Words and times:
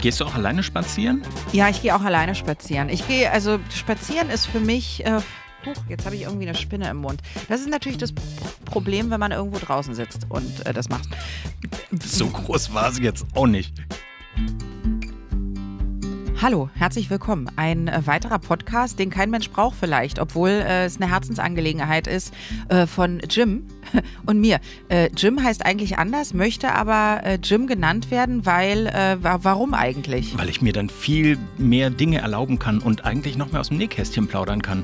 Gehst 0.00 0.18
du 0.18 0.24
auch 0.24 0.34
alleine 0.34 0.62
spazieren? 0.62 1.22
Ja, 1.52 1.68
ich 1.68 1.82
gehe 1.82 1.94
auch 1.94 2.00
alleine 2.00 2.34
spazieren. 2.34 2.88
Ich 2.88 3.06
gehe, 3.06 3.30
also 3.30 3.60
spazieren 3.68 4.30
ist 4.30 4.46
für 4.46 4.60
mich. 4.60 5.04
Äh, 5.04 5.20
Huch, 5.66 5.74
jetzt 5.90 6.06
habe 6.06 6.16
ich 6.16 6.22
irgendwie 6.22 6.48
eine 6.48 6.56
Spinne 6.56 6.88
im 6.88 6.96
Mund. 6.96 7.20
Das 7.50 7.60
ist 7.60 7.68
natürlich 7.68 7.98
das 7.98 8.14
Problem, 8.64 9.10
wenn 9.10 9.20
man 9.20 9.30
irgendwo 9.30 9.58
draußen 9.58 9.94
sitzt 9.94 10.24
und 10.30 10.64
äh, 10.64 10.72
das 10.72 10.88
macht. 10.88 11.06
So 12.02 12.28
groß 12.28 12.72
war 12.72 12.90
sie 12.92 13.02
jetzt 13.02 13.26
auch 13.34 13.46
nicht. 13.46 13.74
Hallo, 16.40 16.70
herzlich 16.72 17.10
willkommen. 17.10 17.50
Ein 17.56 17.88
äh, 17.88 18.00
weiterer 18.06 18.38
Podcast, 18.38 18.98
den 18.98 19.10
kein 19.10 19.28
Mensch 19.28 19.50
braucht 19.50 19.76
vielleicht, 19.78 20.18
obwohl 20.18 20.48
äh, 20.48 20.86
es 20.86 20.96
eine 20.96 21.10
Herzensangelegenheit 21.10 22.06
ist 22.06 22.32
äh, 22.70 22.86
von 22.86 23.20
Jim 23.28 23.66
und 24.26 24.40
mir. 24.40 24.60
Äh, 24.88 25.10
Jim 25.16 25.42
heißt 25.42 25.64
eigentlich 25.64 25.98
anders, 25.98 26.34
möchte 26.34 26.72
aber 26.72 27.20
äh, 27.24 27.38
Jim 27.42 27.66
genannt 27.66 28.10
werden, 28.10 28.46
weil, 28.46 28.86
äh, 28.86 29.16
warum 29.20 29.74
eigentlich? 29.74 30.36
Weil 30.38 30.48
ich 30.48 30.62
mir 30.62 30.72
dann 30.72 30.88
viel 30.88 31.38
mehr 31.58 31.90
Dinge 31.90 32.18
erlauben 32.18 32.58
kann 32.58 32.78
und 32.78 33.04
eigentlich 33.04 33.36
noch 33.36 33.52
mehr 33.52 33.60
aus 33.60 33.68
dem 33.68 33.78
Nähkästchen 33.78 34.28
plaudern 34.28 34.62
kann. 34.62 34.82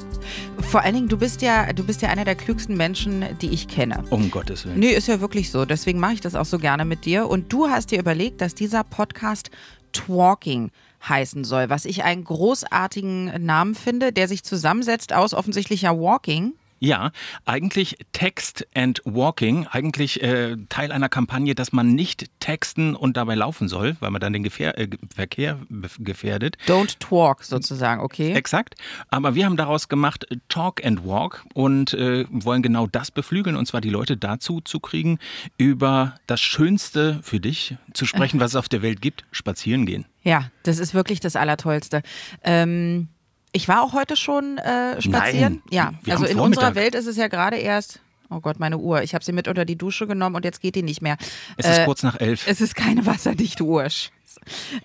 Vor 0.58 0.82
allen 0.82 0.94
Dingen, 0.94 1.08
du 1.08 1.18
bist 1.18 1.42
ja, 1.42 1.72
du 1.72 1.84
bist 1.84 2.02
ja 2.02 2.08
einer 2.08 2.24
der 2.24 2.34
klügsten 2.34 2.76
Menschen, 2.76 3.24
die 3.40 3.50
ich 3.50 3.68
kenne. 3.68 4.04
Um 4.10 4.30
Gottes 4.30 4.66
Willen. 4.66 4.78
Nee, 4.78 4.90
ist 4.90 5.08
ja 5.08 5.20
wirklich 5.20 5.50
so. 5.50 5.64
Deswegen 5.64 6.00
mache 6.00 6.14
ich 6.14 6.20
das 6.20 6.34
auch 6.34 6.44
so 6.44 6.58
gerne 6.58 6.84
mit 6.84 7.04
dir. 7.04 7.28
Und 7.28 7.52
du 7.52 7.68
hast 7.68 7.90
dir 7.90 7.98
überlegt, 7.98 8.40
dass 8.40 8.54
dieser 8.54 8.84
Podcast 8.84 9.50
Talking 9.92 10.70
heißen 11.08 11.44
soll, 11.44 11.70
was 11.70 11.84
ich 11.84 12.04
einen 12.04 12.24
großartigen 12.24 13.44
Namen 13.44 13.74
finde, 13.74 14.12
der 14.12 14.28
sich 14.28 14.42
zusammensetzt 14.42 15.12
aus 15.12 15.34
offensichtlicher 15.34 15.98
Walking. 15.98 16.54
Ja, 16.78 17.10
eigentlich 17.46 17.96
Text 18.12 18.66
and 18.74 19.00
Walking, 19.04 19.66
eigentlich 19.66 20.22
äh, 20.22 20.56
Teil 20.68 20.92
einer 20.92 21.08
Kampagne, 21.08 21.54
dass 21.54 21.72
man 21.72 21.94
nicht 21.94 22.26
texten 22.38 22.94
und 22.94 23.16
dabei 23.16 23.34
laufen 23.34 23.68
soll, 23.68 23.96
weil 24.00 24.10
man 24.10 24.20
dann 24.20 24.34
den 24.34 24.42
Gefähr 24.42 24.78
äh, 24.78 24.88
Verkehr 25.14 25.58
gefährdet. 25.98 26.58
Don't 26.66 26.98
talk 26.98 27.44
sozusagen, 27.44 28.02
okay. 28.02 28.32
Exakt. 28.34 28.74
Aber 29.08 29.34
wir 29.34 29.46
haben 29.46 29.56
daraus 29.56 29.88
gemacht 29.88 30.26
Talk 30.48 30.84
and 30.84 31.06
Walk 31.06 31.44
und 31.54 31.94
äh, 31.94 32.26
wollen 32.30 32.62
genau 32.62 32.86
das 32.86 33.10
beflügeln 33.10 33.56
und 33.56 33.66
zwar 33.66 33.80
die 33.80 33.90
Leute 33.90 34.18
dazu 34.18 34.60
zu 34.60 34.78
kriegen, 34.78 35.18
über 35.56 36.14
das 36.26 36.40
Schönste 36.40 37.20
für 37.22 37.40
dich 37.40 37.76
zu 37.94 38.04
sprechen, 38.04 38.38
was 38.40 38.50
es 38.52 38.56
auf 38.56 38.68
der 38.68 38.82
Welt 38.82 39.00
gibt, 39.00 39.24
spazieren 39.32 39.86
gehen. 39.86 40.04
Ja, 40.22 40.50
das 40.62 40.78
ist 40.78 40.92
wirklich 40.92 41.20
das 41.20 41.36
Allertollste. 41.36 42.02
Ähm 42.44 43.08
ich 43.52 43.68
war 43.68 43.82
auch 43.82 43.92
heute 43.92 44.16
schon 44.16 44.58
äh, 44.58 45.00
spazieren. 45.00 45.62
Nein, 45.70 45.98
ja, 46.04 46.12
also 46.12 46.26
in 46.26 46.38
unserer 46.38 46.74
Welt 46.74 46.94
ist 46.94 47.06
es 47.06 47.16
ja 47.16 47.28
gerade 47.28 47.56
erst. 47.56 48.00
Oh 48.30 48.40
Gott, 48.40 48.58
meine 48.58 48.78
Uhr. 48.78 49.02
Ich 49.02 49.14
habe 49.14 49.24
sie 49.24 49.32
mit 49.32 49.48
unter 49.48 49.64
die 49.64 49.76
Dusche 49.76 50.06
genommen 50.06 50.36
und 50.36 50.44
jetzt 50.44 50.60
geht 50.60 50.74
die 50.74 50.82
nicht 50.82 51.02
mehr. 51.02 51.16
Es 51.56 51.66
ist 51.66 51.78
äh, 51.78 51.84
kurz 51.84 52.02
nach 52.02 52.20
elf. 52.20 52.46
Es 52.46 52.60
ist 52.60 52.74
keine 52.74 53.06
wasserdichte 53.06 53.64
Uhr. 53.64 53.86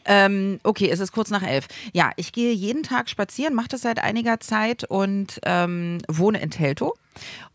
Ähm, 0.05 0.59
okay, 0.63 0.89
es 0.89 0.99
ist 0.99 1.11
kurz 1.11 1.29
nach 1.29 1.43
elf. 1.43 1.67
Ja, 1.93 2.11
ich 2.15 2.31
gehe 2.31 2.53
jeden 2.53 2.83
Tag 2.83 3.09
spazieren, 3.09 3.53
mache 3.53 3.69
das 3.69 3.81
seit 3.81 4.01
einiger 4.01 4.39
Zeit 4.39 4.83
und 4.83 5.39
ähm, 5.43 5.99
wohne 6.07 6.41
in 6.41 6.51
Teltow. 6.51 6.93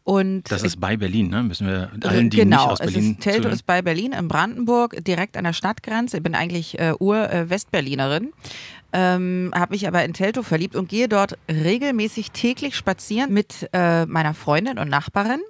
Und 0.04 0.44
das 0.52 0.62
ist 0.62 0.78
bei 0.78 0.96
Berlin, 0.96 1.30
ne? 1.30 1.42
Müssen 1.42 1.66
wir 1.66 1.90
allen, 2.04 2.30
die 2.30 2.36
genau, 2.36 2.62
nicht 2.62 2.70
aus 2.70 2.78
Berlin 2.78 3.12
ist, 3.12 3.22
Teltow 3.22 3.50
ist 3.50 3.66
bei 3.66 3.82
Berlin 3.82 4.12
in 4.12 4.28
Brandenburg, 4.28 5.04
direkt 5.04 5.36
an 5.36 5.42
der 5.42 5.52
Stadtgrenze. 5.52 6.18
Ich 6.18 6.22
bin 6.22 6.36
eigentlich 6.36 6.78
äh, 6.78 6.92
Ur-Westberlinerin. 6.98 8.26
Äh, 8.26 8.30
ähm, 8.92 9.50
habe 9.54 9.74
mich 9.74 9.88
aber 9.88 10.04
in 10.04 10.12
Teltow 10.12 10.46
verliebt 10.46 10.76
und 10.76 10.88
gehe 10.88 11.08
dort 11.08 11.36
regelmäßig 11.50 12.30
täglich 12.30 12.76
spazieren 12.76 13.32
mit 13.32 13.68
äh, 13.72 14.06
meiner 14.06 14.32
Freundin 14.32 14.78
und 14.78 14.88
Nachbarin. 14.88 15.40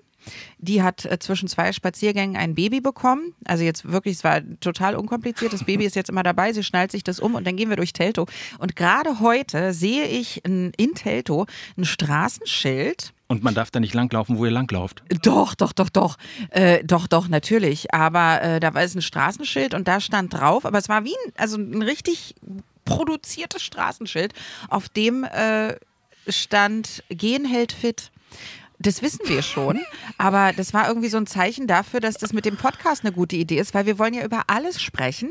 Die 0.59 0.83
hat 0.83 1.05
äh, 1.05 1.19
zwischen 1.19 1.49
zwei 1.49 1.73
Spaziergängen 1.73 2.37
ein 2.37 2.55
Baby 2.55 2.81
bekommen. 2.81 3.35
Also 3.45 3.65
jetzt 3.65 3.91
wirklich, 3.91 4.17
es 4.17 4.25
war 4.25 4.41
total 4.61 4.97
unkompliziert. 4.97 5.53
Das 5.53 5.65
Baby 5.65 5.85
ist 5.87 5.97
jetzt 5.97 6.11
immer 6.11 6.23
dabei, 6.23 6.53
sie 6.53 6.63
schnallt 6.63 6.93
sich 6.93 7.05
das 7.05 7.21
um 7.21 7.35
und 7.35 7.47
dann 7.47 7.57
gehen 7.57 7.69
wir 7.69 7.77
durch 7.77 7.93
Teltow. 7.93 8.29
Und 8.59 8.77
gerade 8.77 9.21
heute 9.21 9.73
sehe 9.73 10.07
ich 10.07 10.45
in, 10.45 10.73
in 10.77 10.95
Teltow 10.95 11.47
ein 11.77 11.85
Straßenschild 11.85 13.13
und 13.29 13.43
man 13.43 13.55
darf 13.55 13.71
da 13.71 13.81
nicht 13.81 13.95
langlaufen, 13.95 14.39
wo 14.39 14.45
ihr 14.45 14.53
langlauft. 14.53 15.03
Doch, 15.23 15.55
doch, 15.55 15.73
doch, 15.73 15.89
doch. 15.89 16.17
Äh, 16.51 16.85
doch, 16.85 17.09
doch, 17.09 17.27
natürlich. 17.29 17.93
Aber 17.93 18.41
äh, 18.41 18.61
da 18.61 18.73
war 18.75 18.83
es 18.83 18.95
ein 18.95 19.03
Straßenschild 19.03 19.75
und 19.75 19.89
da 19.89 20.01
stand 20.01 20.33
drauf, 20.33 20.65
aber 20.65 20.79
es 20.79 20.89
war 20.89 21.05
wie 21.05 21.15
ein, 21.27 21.33
also 21.37 21.57
ein 21.57 21.83
richtig 21.83 22.37
produziertes 22.85 23.63
Straßenschild, 23.63 24.33
auf 24.69 24.89
dem 24.89 25.25
äh, 25.25 25.75
stand 26.29 27.03
Gehen 27.09 27.45
hält 27.45 27.73
fit. 27.73 28.13
Das 28.79 29.01
wissen 29.01 29.21
wir 29.27 29.41
schon, 29.41 29.81
aber 30.19 30.53
das 30.55 30.75
war 30.75 30.87
irgendwie 30.89 31.09
so 31.09 31.17
ein 31.17 31.27
Zeichen 31.27 31.67
dafür, 31.67 32.01
dass 32.01 32.17
das 32.17 32.35
mit 32.35 32.45
dem 32.45 32.59
Podcast 32.59 33.05
eine 33.05 33.13
gute 33.13 33.35
Idee 33.35 33.59
ist, 33.59 33.73
weil 33.73 33.87
wir 33.87 33.99
wollen 33.99 34.13
ja 34.13 34.23
über 34.23 34.45
alles 34.49 34.83
sprechen, 34.83 35.31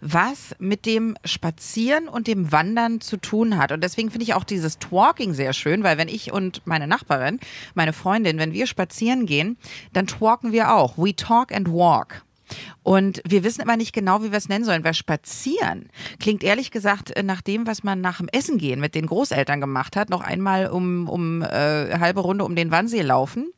was 0.00 0.56
mit 0.58 0.86
dem 0.86 1.16
Spazieren 1.24 2.08
und 2.08 2.26
dem 2.26 2.50
Wandern 2.50 3.00
zu 3.00 3.16
tun 3.16 3.58
hat. 3.58 3.70
Und 3.70 3.84
deswegen 3.84 4.10
finde 4.10 4.24
ich 4.24 4.34
auch 4.34 4.44
dieses 4.44 4.78
Twerking 4.78 5.34
sehr 5.34 5.52
schön, 5.52 5.84
weil 5.84 5.98
wenn 5.98 6.08
ich 6.08 6.32
und 6.32 6.62
meine 6.66 6.88
Nachbarin, 6.88 7.38
meine 7.74 7.92
Freundin, 7.92 8.38
wenn 8.38 8.52
wir 8.52 8.66
spazieren 8.66 9.24
gehen, 9.24 9.56
dann 9.92 10.08
twerken 10.08 10.50
wir 10.50 10.74
auch. 10.74 10.98
We 10.98 11.14
talk 11.14 11.52
and 11.52 11.68
walk. 11.68 12.22
Und 12.82 13.22
wir 13.26 13.44
wissen 13.44 13.60
immer 13.60 13.76
nicht 13.76 13.92
genau, 13.92 14.22
wie 14.22 14.30
wir 14.30 14.38
es 14.38 14.48
nennen 14.48 14.64
sollen, 14.64 14.84
weil 14.84 14.94
spazieren 14.94 15.90
klingt 16.18 16.42
ehrlich 16.42 16.70
gesagt 16.70 17.16
äh, 17.16 17.22
nach 17.22 17.40
dem, 17.40 17.66
was 17.66 17.82
man 17.82 18.00
nach 18.00 18.18
dem 18.18 18.28
Essen 18.28 18.58
gehen 18.58 18.80
mit 18.80 18.94
den 18.94 19.06
Großeltern 19.06 19.60
gemacht 19.60 19.96
hat, 19.96 20.10
noch 20.10 20.22
einmal 20.22 20.68
um, 20.68 21.08
um 21.08 21.42
äh, 21.42 21.98
halbe 21.98 22.20
Runde 22.20 22.44
um 22.44 22.56
den 22.56 22.70
Wannsee 22.70 23.02
laufen 23.02 23.52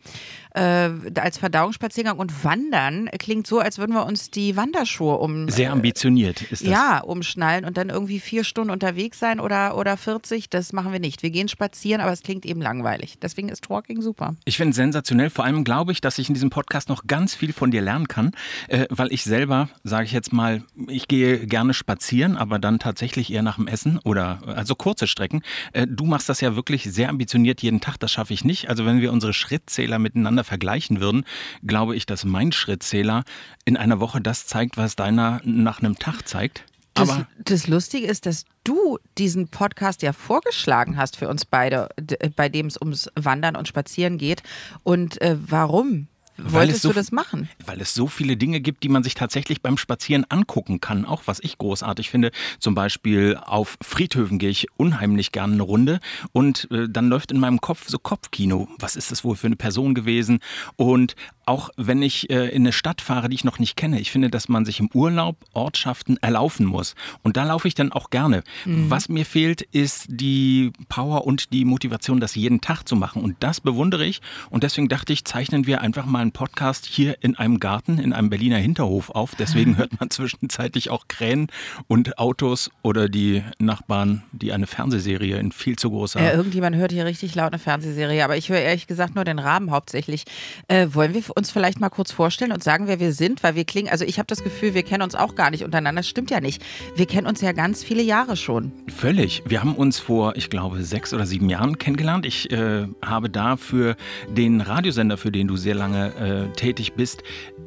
äh, 0.55 0.91
als 1.17 1.39
Verdauungsspaziergang 1.39 2.19
und 2.19 2.45
Wandern 2.45 3.09
klingt 3.19 3.47
so, 3.47 3.59
als 3.59 3.79
würden 3.79 3.95
wir 3.95 4.07
uns 4.07 4.31
die 4.31 4.57
Wanderschuhe 4.57 5.17
um. 5.17 5.49
Sehr 5.49 5.73
ambitioniert 5.73 6.43
ist 6.43 6.63
das. 6.63 6.69
Ja, 6.69 7.01
umschnallen 7.01 7.65
und 7.65 7.77
dann 7.77 7.89
irgendwie 7.89 8.21
vier 8.21 8.45
Stunden 8.45 8.71
unterwegs 8.71 9.19
sein 9.19 9.41
oder, 9.41 9.77
oder 9.77 9.97
40. 9.97 10.51
Das 10.51 10.73
machen 10.73 10.93
wir 10.93 11.01
nicht. 11.01 11.23
Wir 11.23 11.31
gehen 11.31 11.49
spazieren, 11.49 12.01
aber 12.01 12.12
es 12.12 12.23
klingt 12.23 12.45
eben 12.45 12.61
langweilig. 12.61 13.19
Deswegen 13.21 13.49
ist 13.49 13.65
Talking 13.65 14.03
super. 14.03 14.35
Ich 14.45 14.57
finde 14.57 14.71
es 14.71 14.77
sensationell. 14.77 15.31
Vor 15.31 15.45
allem 15.45 15.65
glaube 15.65 15.93
ich, 15.93 16.01
dass 16.01 16.19
ich 16.19 16.29
in 16.29 16.35
diesem 16.35 16.51
Podcast 16.51 16.89
noch 16.89 17.07
ganz 17.07 17.35
viel 17.35 17.53
von 17.53 17.71
dir 17.71 17.81
lernen 17.81 18.09
kann, 18.09 18.33
äh, 18.69 18.87
weil 18.91 19.12
ich 19.12 19.25
selber, 19.25 19.69
sage 19.85 20.05
ich 20.05 20.12
jetzt 20.12 20.33
mal, 20.33 20.62
ich 20.89 21.09
gehe 21.09 21.47
gerne 21.47 21.75
spazieren, 21.75 22.37
aber 22.37 22.59
dann 22.59 22.79
tatsächlich 22.79 23.33
eher 23.33 23.43
nach 23.43 23.57
dem 23.57 23.69
Essen 23.69 23.99
oder 24.05 24.41
also 24.47 24.75
kurze 24.75 25.07
Strecken. 25.07 25.43
Äh, 25.73 25.87
du 25.89 26.05
machst 26.05 26.29
das 26.29 26.41
ja 26.41 26.57
wirklich 26.57 26.85
sehr 26.85 27.09
ambitioniert 27.09 27.62
jeden 27.62 27.81
Tag. 27.81 27.99
Das 27.99 28.12
schaffe 28.12 28.35
ich 28.35 28.45
nicht. 28.45 28.69
Also 28.69 28.85
wenn 28.85 29.01
wir 29.01 29.12
unsere 29.12 29.33
Schrittzähler 29.33 29.99
miteinander 29.99 30.42
miteinander 30.43 30.45
vergleichen 30.45 31.01
würden, 31.01 31.25
glaube 31.67 31.97
ich, 31.97 32.07
dass 32.07 32.25
mein 32.25 32.53
Schrittzähler 32.53 33.25
in 33.65 33.77
einer 33.77 34.01
Woche 34.01 34.21
das 34.21 34.47
zeigt, 34.47 34.77
was 34.77 34.97
deiner 34.97 35.41
nach 35.45 35.81
einem 35.81 35.99
Tag 35.99 36.23
zeigt. 36.29 36.65
Das, 36.95 37.25
das, 37.39 37.69
Lustige 37.69 38.07
ist, 38.07 38.27
dass 38.27 38.45
du 38.65 38.99
diesen 39.17 39.49
Podcast 39.49 40.03
ja 40.03 40.13
vorgeschlagen 40.13 40.99
hast 40.99 41.17
für 41.17 41.27
uns 41.29 41.47
beide, 41.47 41.89
bei 42.37 42.51
dem 42.51 42.67
es 42.67 42.77
ums 42.79 43.09
Wandern 43.15 43.57
und 43.57 43.67
Spazieren 43.67 44.19
geht. 44.19 44.43
Und 44.83 45.19
äh, 45.23 45.39
warum? 45.41 46.09
Wolltest 46.38 46.82
so, 46.82 46.88
du 46.88 46.94
das 46.94 47.12
machen? 47.12 47.48
Weil 47.65 47.81
es 47.81 47.94
so 47.94 48.06
viele 48.06 48.37
Dinge 48.37 48.60
gibt, 48.60 48.82
die 48.82 48.88
man 48.88 49.03
sich 49.03 49.15
tatsächlich 49.15 49.62
beim 49.62 49.76
Spazieren 49.76 50.25
angucken 50.28 50.81
kann. 50.81 51.04
Auch 51.04 51.22
was 51.26 51.41
ich 51.41 51.59
großartig 51.59 52.10
finde. 52.10 52.31
Zum 52.59 52.75
Beispiel 52.75 53.37
auf 53.37 53.76
Friedhöfen 53.82 54.38
gehe 54.38 54.50
ich 54.50 54.66
unheimlich 54.76 55.32
gerne 55.32 55.54
eine 55.54 55.62
Runde 55.62 56.00
und 56.32 56.69
äh, 56.70 56.88
dann 56.88 57.09
läuft 57.09 57.32
in 57.32 57.38
meinem 57.38 57.60
Kopf 57.60 57.88
so 57.88 57.98
Kopfkino. 57.98 58.69
Was 58.78 58.97
ist 58.97 59.10
das 59.10 59.25
wohl 59.25 59.37
für 59.37 59.47
eine 59.47 59.56
Person 59.56 59.94
gewesen? 59.94 60.41
Und 60.76 61.15
auch 61.47 61.71
wenn 61.77 62.03
ich 62.03 62.31
äh, 62.31 62.49
in 62.49 62.63
eine 62.63 62.73
Stadt 62.73 63.01
fahre, 63.01 63.29
die 63.29 63.35
ich 63.35 63.45
noch 63.45 63.59
nicht 63.59 63.77
kenne, 63.77 64.01
ich 64.01 64.11
finde, 64.11 64.31
dass 64.31 64.49
man 64.49 64.65
sich 64.65 64.81
im 64.81 64.89
Urlaub 64.95 65.37
Ortschaften 65.53 66.17
erlaufen 66.19 66.67
muss. 66.67 66.95
Und 67.23 67.37
da 67.37 67.45
laufe 67.45 67.69
ich 67.69 67.75
dann 67.75 67.93
auch 67.93 68.11
gerne. 68.11 68.43
Mhm. 68.65 68.91
Was 68.91 69.09
mir 69.09 69.27
fehlt, 69.27 69.63
ist 69.63 70.07
die 70.09 70.73
Power 70.89 71.27
und 71.27 71.53
die 71.53 71.65
Motivation, 71.65 72.21
das 72.21 72.35
jeden 72.35 72.61
Tag 72.61 72.89
zu 72.89 72.97
machen. 72.97 73.23
Und 73.23 73.37
das 73.41 73.61
bewundere 73.61 74.05
ich. 74.05 74.21
Und 74.51 74.63
deswegen 74.63 74.89
dachte 74.89 75.13
ich, 75.13 75.25
zeichnen 75.25 75.67
wir 75.67 75.81
einfach 75.81 76.07
mal 76.07 76.21
einen 76.21 76.33
Podcast 76.33 76.87
hier 76.87 77.17
in 77.23 77.37
einem 77.37 77.61
Garten, 77.61 77.99
in 77.99 78.13
einem 78.13 78.31
Berliner 78.31 78.59
Hinterhof 78.59 79.11
auf. 79.11 79.35
Deswegen 79.35 79.77
hört 79.79 79.99
man 79.99 80.11
zwischenzeitlich 80.11 80.91
auch 80.91 81.09
Krähen 81.09 81.49
und 81.89 82.19
Autos 82.19 82.71
oder 82.83 83.09
die 83.09 83.43
Nachbarn, 83.59 84.23
die 84.33 84.53
eine 84.53 84.67
Fernsehserie 84.67 85.38
in 85.38 85.53
viel 85.53 85.77
zu 85.77 85.91
großer. 85.91 86.23
Ja, 86.23 86.33
irgendjemand 86.33 86.77
hört 86.77 86.93
hier 86.93 87.05
richtig 87.05 87.35
laut 87.35 87.53
eine 87.53 87.59
Fernsehserie, 87.59 88.25
aber 88.25 88.37
ich 88.37 88.49
höre 88.49 88.61
ehrlich 88.61 88.87
gesagt 88.87 89.15
nur 89.15 89.25
den 89.25 89.38
Raben 89.38 89.71
hauptsächlich. 89.71 90.25
Äh, 90.69 90.88
wollen 90.93 91.15
wir 91.15 91.23
uns 91.34 91.50
vielleicht 91.50 91.81
mal 91.81 91.90
kurz 91.90 92.12
vorstellen 92.12 92.52
und 92.52 92.62
sagen, 92.62 92.87
wer 92.87 93.00
wir 93.00 93.12
sind? 93.12 93.43
Weil 93.43 93.55
wir 93.55 93.64
klingen, 93.64 93.88
also 93.88 94.05
ich 94.05 94.19
habe 94.19 94.26
das 94.26 94.43
Gefühl, 94.43 94.75
wir 94.75 94.82
kennen 94.82 95.02
uns 95.02 95.14
auch 95.14 95.34
gar 95.34 95.50
nicht 95.50 95.64
untereinander. 95.64 96.00
Das 96.00 96.08
stimmt 96.08 96.31
ja 96.31 96.40
nicht. 96.40 96.62
Wir 96.96 97.06
kennen 97.06 97.26
uns 97.26 97.40
ja 97.40 97.52
ganz 97.52 97.84
viele 97.84 98.02
Jahre 98.02 98.37
schon. 98.37 98.73
Völlig. 98.88 99.43
Wir 99.46 99.61
haben 99.61 99.75
uns 99.75 99.99
vor, 99.99 100.37
ich 100.37 100.50
glaube, 100.50 100.82
sechs 100.82 101.12
oder 101.14 101.26
sieben 101.26 101.49
Jahren 101.49 101.79
kennengelernt. 101.79 102.26
Ich 102.26 102.50
äh, 102.50 102.87
habe 103.05 103.31
da 103.31 103.56
für 103.56 103.96
den 104.29 104.61
Radiosender, 104.61 105.17
für 105.17 105.32
den 105.32 105.49
du 105.49 105.56
sehr 105.56 105.75
lange 105.75 106.49
äh, 106.52 106.56
tätig 106.56 106.94
bist, 106.94 107.23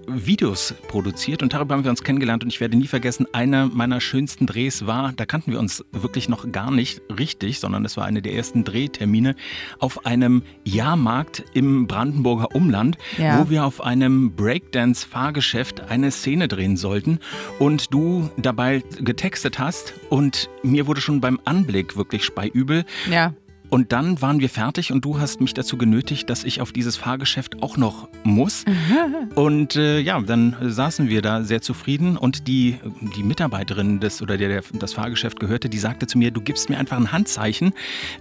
Videos 0.08 0.74
produziert 0.88 1.42
und 1.44 1.54
darüber 1.54 1.76
haben 1.76 1.84
wir 1.84 1.92
uns 1.92 2.04
kennengelernt 2.04 2.44
und 2.44 2.50
ich 2.50 2.60
werde 2.62 2.78
nie 2.78 2.88
vergessen, 2.88 3.28
einer 3.34 3.68
meiner 3.68 4.00
schönsten 4.02 4.46
Drehs 4.46 4.86
war, 4.86 5.14
da 5.14 5.26
kannten 5.26 5.52
wir 5.52 5.60
uns 5.60 5.84
wirklich 5.92 6.30
noch 6.30 6.52
gar 6.52 6.72
nicht 6.72 7.02
richtig, 7.18 7.60
sondern 7.60 7.86
es 7.86 7.98
war 7.98 8.06
eine 8.06 8.22
der 8.22 8.34
ersten 8.34 8.64
Drehtermine 8.64 9.36
auf 9.80 10.06
einem 10.06 10.44
Jahrmarkt 10.64 11.44
im 11.54 11.88
Brandenburger 11.88 12.54
Umland, 12.56 12.98
Ja. 13.18 13.40
wo 13.40 13.50
wir 13.50 13.66
auf 13.66 13.82
einem 13.82 14.32
Breakdance-Fahrgeschäft 14.36 15.90
eine 15.90 16.12
Szene 16.12 16.48
drehen 16.48 16.78
sollten 16.78 17.20
und 17.60 17.94
du 17.94 18.30
dabei 18.38 18.84
getextet 19.00 19.60
hast 19.60 19.94
und 20.10 20.50
mir 20.64 20.88
wurde 20.88 21.02
schon 21.02 21.22
beim 21.22 21.40
Anblick 21.46 21.96
wirklich 21.98 22.24
speiübel. 22.24 22.86
Ja. 23.10 23.34
Und 23.76 23.92
dann 23.92 24.22
waren 24.22 24.40
wir 24.40 24.48
fertig 24.48 24.94
und 24.94 25.04
du 25.04 25.20
hast 25.20 25.42
mich 25.42 25.54
dazu 25.54 25.78
genötigt, 25.78 26.30
dass 26.30 26.46
ich 26.46 26.62
auf 26.62 26.72
dieses 26.72 26.96
Fahrgeschäft 26.96 27.62
auch 27.62 27.76
noch 27.76 28.08
muss. 28.24 28.64
Und 29.36 29.76
äh, 29.76 30.00
ja, 30.00 30.22
dann 30.22 30.56
saßen 30.62 31.10
wir 31.10 31.22
da 31.22 31.44
sehr 31.44 31.62
zufrieden 31.62 32.16
und 32.16 32.48
die, 32.48 32.78
die 33.18 33.24
Mitarbeiterin 33.24 34.00
des 34.00 34.22
oder 34.22 34.38
der, 34.38 34.48
der 34.48 34.64
das 34.80 34.94
Fahrgeschäft 34.94 35.42
gehörte, 35.42 35.68
die 35.68 35.78
sagte 35.78 36.08
zu 36.08 36.18
mir, 36.18 36.32
du 36.32 36.40
gibst 36.40 36.70
mir 36.70 36.78
einfach 36.78 36.96
ein 36.96 37.12
Handzeichen, 37.12 37.74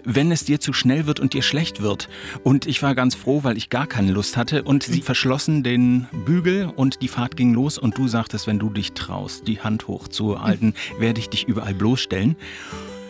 wenn 0.03 0.33
es 0.33 0.45
dir 0.45 0.59
zu 0.59 0.73
schnell 0.73 1.07
wird 1.07 1.21
und 1.21 1.35
dir 1.35 1.43
schlecht 1.43 1.81
wird. 1.81 2.09
Und 2.43 2.67
ich 2.67 2.83
war 2.83 2.97
ganz 2.97 3.15
froh, 3.15 3.45
weil 3.45 3.57
ich 3.57 3.71
gar 3.71 3.87
keine 3.87 4.11
Lust 4.11 4.37
hatte 4.37 4.65
und 4.65 4.83
sie 4.83 5.03
verschlossen 5.03 5.63
den 5.63 6.09
Bügel 6.27 6.73
und 6.75 7.01
die 7.01 7.09
Fahrt 7.09 7.37
ging 7.37 7.55
los 7.55 7.79
und 7.79 7.97
du 7.97 8.09
sagtest, 8.09 8.49
wenn 8.49 8.59
du 8.59 8.71
dich 8.71 8.93
traust, 8.95 9.47
die 9.47 9.61
Hand 9.61 9.87
hochzuhalten, 9.87 10.75
werde 10.99 11.21
ich 11.21 11.29
dich 11.29 11.47
überall 11.47 11.75
bloßstellen. 11.75 12.35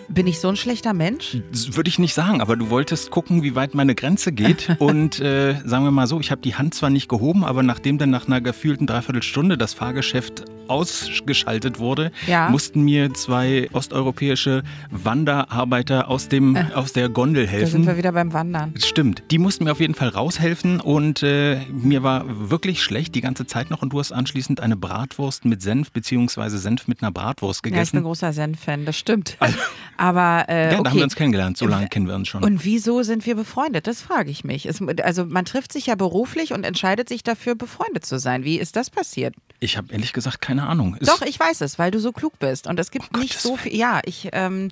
Bin 0.09 0.27
ich 0.27 0.41
so 0.41 0.49
ein 0.49 0.57
schlechter 0.57 0.93
Mensch? 0.93 1.39
Das 1.51 1.77
würde 1.77 1.89
ich 1.89 1.99
nicht 1.99 2.15
sagen, 2.15 2.41
aber 2.41 2.57
du 2.57 2.71
wolltest 2.71 3.11
gucken, 3.11 3.43
wie 3.43 3.55
weit 3.55 3.75
meine 3.75 3.95
Grenze 3.95 4.33
geht. 4.33 4.77
Und 4.79 5.21
äh, 5.21 5.55
sagen 5.65 5.85
wir 5.85 5.91
mal 5.91 6.07
so, 6.07 6.21
ich 6.21 6.31
habe 6.31 6.41
die 6.43 6.55
Hand 6.55 6.75
zwar 6.75 6.91
nicht 6.91 7.09
gehoben, 7.09 7.45
aber 7.45 7.63
nachdem 7.63 7.99
dann 7.99 8.11
nach 8.11 8.27
einer 8.27 8.41
gefühlten 8.41 8.87
Dreiviertelstunde 8.87 9.57
das 9.57 9.75
Fahrgeschäft 9.75 10.45
ausgeschaltet 10.69 11.79
wurde, 11.79 12.11
Ja. 12.27 12.49
mussten 12.51 12.83
mir 12.83 13.13
zwei 13.15 13.69
osteuropäische 13.73 14.63
Wanderarbeiter 14.91 16.09
aus, 16.09 16.29
dem, 16.29 16.57
aus 16.75 16.93
der 16.93 17.09
Gondel 17.09 17.45
Da 17.47 17.51
sind 17.53 17.61
helfen. 17.61 17.87
wir 17.87 17.97
wieder 17.97 18.13
beim 18.13 18.33
Wandern. 18.33 18.75
Stimmt, 18.79 19.23
die 19.31 19.39
mussten 19.39 19.65
mir 19.65 19.73
auf 19.73 19.81
jeden 19.81 19.95
Fall 19.95 20.09
raushelfen 20.09 20.81
und 20.81 21.23
äh, 21.23 21.61
mir 21.71 22.03
war 22.03 22.25
wirklich 22.51 22.83
schlecht 22.83 23.15
die 23.15 23.21
ganze 23.21 23.47
Zeit 23.47 23.71
noch 23.71 23.83
und 23.83 23.93
du 23.93 23.99
hast 24.01 24.13
anschließend 24.13 24.61
eine 24.61 24.77
Bratwurst 24.77 25.45
mit 25.45 25.63
Senf 25.63 25.93
beziehungsweise 25.93 26.59
Senf 26.59 26.89
mit 26.89 27.03
einer 27.03 27.13
Bratwurst 27.13 27.61
Ja, 27.65 27.69
ich 27.69 27.73
bin 27.73 27.73
ein 27.75 27.85
gegessen. 27.85 28.03
großer 28.03 28.33
Senf-Fan, 28.33 28.85
das 28.85 28.97
stimmt. 28.99 29.37
Aber 29.97 30.47
äh, 30.49 30.73
Ja, 30.73 30.83
da 30.83 30.91
haben 30.91 30.97
wir 30.97 31.05
uns 31.05 31.15
kennengelernt, 31.15 31.57
so 31.57 31.67
lange 31.67 31.89
kennen 31.89 32.07
wir 32.09 32.15
uns 32.15 32.29
schon. 32.29 32.43
Und 32.43 32.65
wieso 32.65 33.03
sind 33.03 33.27
wir 33.27 33.37
befreundet? 33.37 33.87
Das 33.87 34.03
frage 34.03 34.31
ich 34.31 34.45
mich. 34.45 34.67
Es, 34.67 34.81
also 35.03 35.25
man 35.27 35.45
trifft 35.45 35.73
sich 35.73 35.87
ja 35.87 35.95
beruflich 35.95 36.53
und 36.53 36.65
entscheidet 36.65 37.09
sich 37.09 37.23
dafür, 37.23 37.55
befreundet 37.55 38.05
zu 38.05 38.19
sein. 38.19 38.45
Wie 38.45 38.59
ist 38.59 38.77
das 38.77 38.91
passiert? 38.91 39.35
Ich 39.61 39.77
habe 39.77 39.93
ehrlich 39.93 40.13
gesagt 40.13 40.41
keine 40.41 40.54
Ahnung. 40.63 40.97
Es- 41.01 41.09
Doch, 41.09 41.21
ich 41.23 41.39
weiß 41.39 41.61
es, 41.63 41.79
weil 41.79 41.91
du 41.91 41.99
so 41.99 42.13
klug 42.13 42.39
bist. 42.39 42.67
Und 42.69 42.79
es 42.79 42.91
gibt 42.93 43.13
Um 43.13 43.21
nicht 43.21 43.33
Gottes 43.35 43.43
so 43.43 43.57
viel. 43.57 43.75
Ja, 43.77 44.01
ich, 44.05 44.29
ähm, 44.33 44.69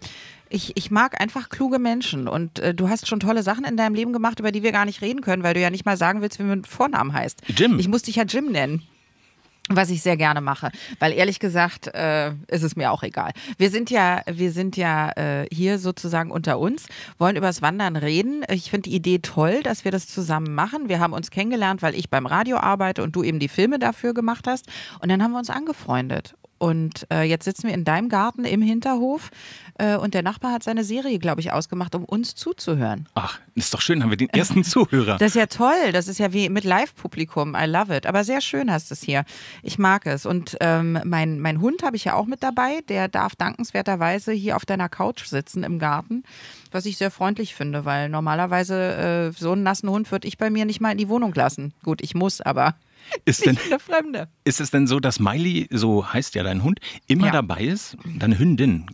ich, 0.49 0.77
ich 0.77 0.91
mag 0.91 1.21
einfach 1.21 1.49
kluge 1.49 1.79
Menschen. 1.79 2.29
Und 2.29 2.61
äh, 2.61 2.75
du 2.75 2.89
hast 2.89 3.09
schon 3.09 3.21
tolle 3.21 3.43
Sachen 3.43 3.65
in 3.65 3.77
deinem 3.77 3.95
Leben 3.95 4.13
gemacht, 4.13 4.39
über 4.41 4.53
die 4.53 4.63
wir 4.63 4.73
gar 4.73 4.85
nicht 4.85 5.03
reden 5.03 5.21
können, 5.21 5.43
weil 5.43 5.55
du 5.55 5.61
ja 5.61 5.71
nicht 5.71 5.85
mal 5.85 5.97
sagen 5.97 6.23
willst, 6.23 6.39
wie 6.39 6.45
man 6.45 6.59
mit 6.59 6.67
Vornamen 6.67 7.13
heißt. 7.13 7.43
Jim. 7.57 7.79
Ich 7.79 7.89
muss 7.89 8.03
dich 8.03 8.17
ja 8.17 8.25
Jim 8.25 8.53
nennen. 8.53 8.83
Was 9.69 9.91
ich 9.91 10.03
sehr 10.03 10.17
gerne 10.17 10.41
mache, 10.41 10.71
weil 10.99 11.13
ehrlich 11.13 11.39
gesagt 11.39 11.87
äh, 11.95 12.33
ist 12.49 12.65
es 12.65 12.75
mir 12.75 12.91
auch 12.91 13.05
egal. 13.05 13.31
Wir 13.59 13.71
sind 13.71 13.91
ja, 13.91 14.23
wir 14.27 14.51
sind 14.51 14.77
ja 14.77 15.11
äh, 15.13 15.47
hier 15.53 15.79
sozusagen 15.79 16.33
unter 16.33 16.59
uns, 16.59 16.87
wollen 17.17 17.37
übers 17.37 17.63
Wandern 17.63 17.95
reden. 17.95 18.45
Ich 18.49 18.71
finde 18.71 18.91
die 18.91 18.97
Idee 18.97 19.21
toll, 19.21 19.63
dass 19.63 19.85
wir 19.85 19.93
das 19.93 20.09
zusammen 20.09 20.53
machen. 20.55 20.89
Wir 20.89 20.99
haben 20.99 21.13
uns 21.13 21.31
kennengelernt, 21.31 21.81
weil 21.81 21.95
ich 21.95 22.11
beim 22.11 22.27
Radio 22.27 22.57
arbeite 22.57 23.05
und 23.05 23.15
du 23.15 23.23
eben 23.23 23.39
die 23.39 23.49
Filme 23.49 23.79
dafür 23.79 24.15
gemacht 24.15 24.49
hast. 24.49 24.67
Und 25.01 25.11
dann 25.11 25.23
haben 25.23 25.31
wir 25.31 25.39
uns 25.39 25.51
angefreundet. 25.51 26.35
Und 26.63 27.09
äh, 27.13 27.25
jetzt 27.25 27.45
sitzen 27.45 27.67
wir 27.67 27.75
in 27.75 27.83
deinem 27.83 28.09
Garten 28.09 28.45
im 28.45 28.63
Hinterhof 28.63 29.33
äh, 29.79 29.97
und 29.97 30.15
der 30.15 30.23
Nachbar 30.23 30.53
hat 30.53 30.63
seine 30.63 30.85
Serie, 30.85 31.19
glaube 31.19 31.41
ich, 31.41 31.51
ausgemacht, 31.51 31.93
um 31.97 32.05
uns 32.05 32.37
zuzuhören. 32.37 33.09
Ach, 33.15 33.41
ist 33.57 33.75
doch 33.75 33.81
schön, 33.81 34.01
haben 34.01 34.11
wir 34.11 34.17
den 34.17 34.29
ersten 34.29 34.63
Zuhörer. 34.63 35.17
Das 35.19 35.31
ist 35.31 35.35
ja 35.35 35.47
toll. 35.47 35.91
Das 35.93 36.07
ist 36.07 36.19
ja 36.19 36.33
wie 36.33 36.49
mit 36.49 36.63
Live-Publikum. 36.63 37.57
I 37.57 37.67
love 37.67 37.97
it. 37.97 38.07
Aber 38.07 38.23
sehr 38.23 38.41
schön 38.41 38.71
hast 38.71 38.93
du 38.93 38.95
es 38.95 39.03
hier. 39.03 39.25
Ich 39.65 39.81
mag 39.81 40.07
es. 40.07 40.25
Und 40.25 40.57
ähm, 40.61 41.01
mein, 41.03 41.41
mein 41.41 41.61
Hund 41.61 41.83
habe 41.83 41.97
ich 41.97 42.05
ja 42.05 42.15
auch 42.15 42.27
mit 42.27 42.45
dabei. 42.45 42.83
Der 42.89 43.09
darf 43.09 43.35
dankenswerterweise 43.35 44.31
hier 44.31 44.55
auf 44.55 44.65
deiner 44.65 44.89
Couch 44.89 45.25
sitzen 45.25 45.65
im 45.65 45.81
Garten. 45.81 46.23
Was 46.71 46.87
ich 46.87 46.97
sehr 46.97 47.11
freundlich 47.11 47.57
finde, 47.57 47.85
weil 47.85 48.09
normalerweise 48.09 49.33
äh, 49.33 49.33
so 49.33 49.51
einen 49.51 49.65
nassen 49.65 49.91
Hund 49.91 50.13
würde 50.13 50.29
ich 50.29 50.39
bei 50.39 50.49
mir 50.49 50.65
nicht 50.65 50.81
mal 50.81 50.93
in 50.93 50.99
die 50.99 51.09
Wohnung 51.09 51.35
lassen. 51.35 51.75
Gut, 51.83 52.01
ich 52.03 52.15
muss, 52.15 52.41
aber 52.41 52.77
Ist, 53.25 53.45
denn, 53.47 53.59
ist 54.45 54.61
es 54.61 54.71
denn 54.71 54.87
so, 54.87 55.01
dass 55.01 55.21
Miley, 55.21 55.69
so 55.71 56.13
heißt 56.13 56.35
ja 56.35 56.43
dein 56.43 56.63
Hund, 56.63 56.81
immer 57.07 57.27
Ja. 57.27 57.33
dabei 57.33 57.63
ist? 57.63 57.97
Deine 58.19 58.39
Hündin? 58.39 58.87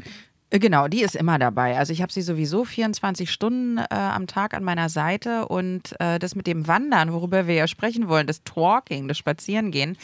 Äh, 0.51 0.59
Genau, 0.59 0.89
die 0.89 1.03
ist 1.03 1.15
immer 1.15 1.39
dabei. 1.39 1.77
Also 1.77 1.93
ich 1.93 2.01
habe 2.01 2.11
sie 2.11 2.23
sowieso 2.23 2.65
24 2.65 3.31
Stunden 3.31 3.77
äh, 3.77 3.85
am 3.91 4.27
Tag 4.27 4.55
an 4.55 4.65
meiner 4.65 4.89
Seite 4.89 5.47
und 5.47 5.95
äh, 6.01 6.19
das 6.19 6.35
mit 6.35 6.47
dem 6.47 6.67
Wandern, 6.67 7.13
worüber 7.13 7.47
wir 7.47 7.55
ja 7.55 7.67
sprechen 7.69 8.09
wollen, 8.09 8.27
das 8.27 8.43
Talking, 8.45 9.09
das 9.09 9.19
Spazierengehen, 9.19 9.99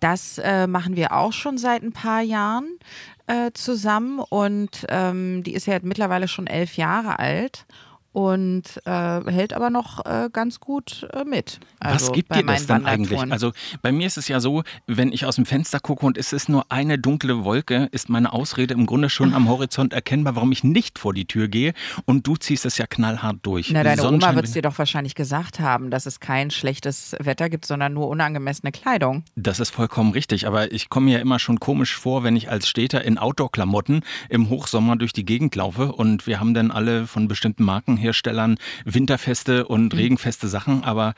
das 0.00 0.38
äh, 0.38 0.66
machen 0.66 0.96
wir 0.96 1.12
auch 1.12 1.34
schon 1.34 1.58
seit 1.58 1.82
ein 1.82 1.92
paar 1.92 2.22
Jahren 2.22 2.78
äh, 3.26 3.50
zusammen 3.52 4.18
und 4.20 4.86
ähm, 4.88 5.42
die 5.42 5.52
ist 5.52 5.66
ja 5.66 5.78
mittlerweile 5.82 6.26
schon 6.26 6.46
elf 6.46 6.76
Jahre 6.78 7.18
alt. 7.18 7.66
Und 8.12 8.80
äh, 8.84 9.20
hält 9.30 9.54
aber 9.54 9.70
noch 9.70 10.04
äh, 10.04 10.28
ganz 10.32 10.60
gut 10.60 11.08
äh, 11.12 11.24
mit. 11.24 11.60
Also 11.80 12.08
Was 12.08 12.12
gibt 12.12 12.34
dir 12.34 12.44
das 12.44 12.66
dann 12.66 12.84
eigentlich? 12.84 13.20
Also 13.32 13.52
bei 13.80 13.90
mir 13.90 14.06
ist 14.06 14.18
es 14.18 14.28
ja 14.28 14.38
so, 14.38 14.62
wenn 14.86 15.12
ich 15.12 15.24
aus 15.24 15.36
dem 15.36 15.46
Fenster 15.46 15.80
gucke 15.80 16.04
und 16.04 16.18
es 16.18 16.32
ist 16.32 16.48
nur 16.48 16.70
eine 16.70 16.98
dunkle 16.98 17.44
Wolke, 17.44 17.88
ist 17.92 18.08
meine 18.08 18.32
Ausrede 18.32 18.74
im 18.74 18.84
Grunde 18.86 19.08
schon 19.08 19.32
am 19.32 19.48
Horizont 19.48 19.92
erkennbar, 19.92 20.36
warum 20.36 20.52
ich 20.52 20.62
nicht 20.62 20.98
vor 20.98 21.14
die 21.14 21.24
Tür 21.24 21.48
gehe. 21.48 21.72
Und 22.04 22.26
du 22.26 22.36
ziehst 22.36 22.66
es 22.66 22.76
ja 22.76 22.86
knallhart 22.86 23.38
durch. 23.42 23.70
Na, 23.70 23.82
deine 23.82 24.06
Oma 24.06 24.34
wird 24.34 24.44
es 24.44 24.52
dir 24.52 24.62
doch 24.62 24.78
wahrscheinlich 24.78 25.14
gesagt 25.14 25.60
haben, 25.60 25.90
dass 25.90 26.06
es 26.06 26.20
kein 26.20 26.50
schlechtes 26.50 27.16
Wetter 27.18 27.48
gibt, 27.48 27.64
sondern 27.64 27.94
nur 27.94 28.08
unangemessene 28.08 28.72
Kleidung. 28.72 29.24
Das 29.36 29.58
ist 29.58 29.70
vollkommen 29.70 30.12
richtig, 30.12 30.46
aber 30.46 30.72
ich 30.72 30.90
komme 30.90 31.06
mir 31.06 31.12
ja 31.14 31.18
immer 31.20 31.38
schon 31.38 31.60
komisch 31.60 31.96
vor, 31.96 32.24
wenn 32.24 32.36
ich 32.36 32.50
als 32.50 32.68
Städter 32.68 33.04
in 33.04 33.16
Outdoor-Klamotten 33.18 34.02
im 34.28 34.50
Hochsommer 34.50 34.96
durch 34.96 35.12
die 35.12 35.24
Gegend 35.24 35.54
laufe 35.54 35.92
und 35.92 36.26
wir 36.26 36.40
haben 36.40 36.54
dann 36.54 36.70
alle 36.70 37.06
von 37.06 37.28
bestimmten 37.28 37.64
Markenherstellern 38.02 38.58
winterfeste 38.84 39.66
und 39.66 39.94
regenfeste 39.94 40.48
Sachen, 40.48 40.84
aber 40.84 41.14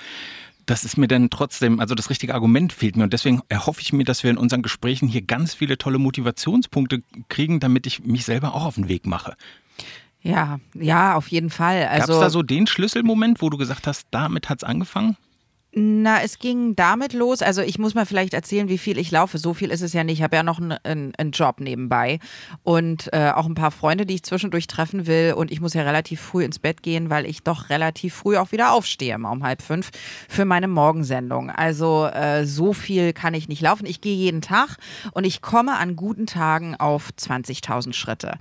das 0.67 0.85
ist 0.85 0.97
mir 0.97 1.09
dann 1.09 1.29
trotzdem, 1.29 1.81
also 1.81 1.95
das 1.95 2.09
richtige 2.09 2.35
Argument 2.35 2.73
fehlt 2.73 2.97
mir 2.97 3.05
und 3.05 3.13
deswegen 3.13 3.43
erhoffe 3.49 3.81
ich 3.83 3.93
mir, 3.93 4.05
dass 4.05 4.23
wir 4.23 4.31
in 4.31 4.39
unseren 4.39 4.63
Gesprächen 4.63 5.09
hier 5.09 5.23
ganz 5.23 5.55
viele 5.55 5.77
tolle 5.77 5.99
Motivationspunkte 5.99 7.03
kriegen, 7.29 7.61
damit 7.61 7.87
ich 7.87 8.05
mich 8.05 8.25
selber 8.25 8.55
auch 8.55 8.65
auf 8.65 8.77
den 8.77 8.89
Weg 8.89 9.07
mache. 9.07 9.35
Ja, 10.23 10.59
ja, 10.75 11.17
auf 11.17 11.29
jeden 11.29 11.51
Fall. 11.51 11.83
Gab 11.83 11.95
es 11.95 12.01
Also, 12.09 12.21
da 12.21 12.31
so 12.31 12.43
den 12.43 12.67
Schlüsselmoment, 12.67 13.43
wo 13.43 13.51
du 13.51 13.59
gesagt 13.59 13.87
hast, 13.87 14.07
damit 14.11 14.49
hat 14.49 14.63
es 14.63 14.65
angefangen? 14.65 15.19
Na, 15.77 16.23
es 16.23 16.39
ging 16.39 16.77
damit 16.77 17.13
los. 17.13 17.43
Also 17.43 17.61
ich 17.61 17.79
muss 17.79 17.95
mal 17.95 18.07
vielleicht 18.07 18.33
erzählen, 18.33 18.69
wie 18.69 18.79
viel 18.79 18.97
ich 18.97 19.11
laufe. 19.11 19.39
So 19.39 19.55
viel 19.55 19.71
ist 19.71 19.81
es 19.81 19.93
ja 19.93 20.05
nicht. 20.05 20.19
Ich 20.19 20.23
habe 20.23 20.37
ja 20.37 20.43
noch 20.45 20.61
einen, 20.61 20.73
einen, 20.85 21.13
einen 21.17 21.33
Job 21.33 21.59
nebenbei 21.59 22.21
und 22.63 23.13
äh, 23.13 23.31
auch 23.31 23.47
ein 23.47 23.57
paar 23.57 23.73
Freunde, 23.73 24.07
die 24.07 24.15
ich 24.15 24.23
zwischendurch 24.23 24.69
treffen 24.69 25.09
will. 25.09 25.35
Und 25.37 25.51
ich 25.51 25.61
muss 25.61 25.75
ja 25.75 25.83
relativ 25.83 26.21
früh 26.21 26.45
ins 26.45 26.61
Bett 26.61 26.83
gehen, 26.83 27.11
weil 27.11 27.27
ich 27.27 27.43
doch 27.43 27.71
relativ 27.71 28.15
früh 28.15 28.37
auch 28.37 28.53
wieder 28.53 28.73
aufstehe, 28.73 29.17
immer 29.17 29.33
um 29.33 29.43
halb 29.43 29.63
fünf 29.63 29.91
für 30.29 30.45
meine 30.45 30.69
Morgensendung. 30.69 31.51
Also 31.51 32.07
äh, 32.07 32.47
so 32.47 32.73
viel 32.73 33.13
kann 33.13 33.35
ich 33.35 33.49
nicht 33.49 33.61
laufen. 33.61 33.87
Ich 33.87 34.01
gehe 34.01 34.15
jeden 34.17 34.43
Tag 34.43 34.77
und 35.13 35.25
ich 35.25 35.43
komme 35.43 35.77
an 35.77 35.97
guten 35.97 36.27
Tagen 36.27 36.77
auf 36.77 37.11
20.000 37.19 37.95
Schritte. 37.95 38.39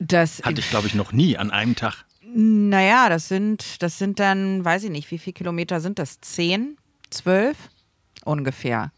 Das 0.00 0.42
Hatte 0.42 0.60
ich, 0.60 0.70
glaube 0.70 0.88
ich, 0.88 0.94
noch 0.94 1.12
nie 1.12 1.38
an 1.38 1.50
einem 1.50 1.76
Tag. 1.76 2.04
Naja, 2.38 3.08
das 3.08 3.28
sind, 3.28 3.82
das 3.82 3.98
sind 3.98 4.20
dann, 4.20 4.62
weiß 4.62 4.84
ich 4.84 4.90
nicht, 4.90 5.10
wie 5.10 5.16
viele 5.16 5.32
Kilometer 5.32 5.80
sind 5.80 5.98
das? 5.98 6.20
Zehn? 6.20 6.76
Zwölf? 7.08 7.56
Ungefähr. 8.26 8.92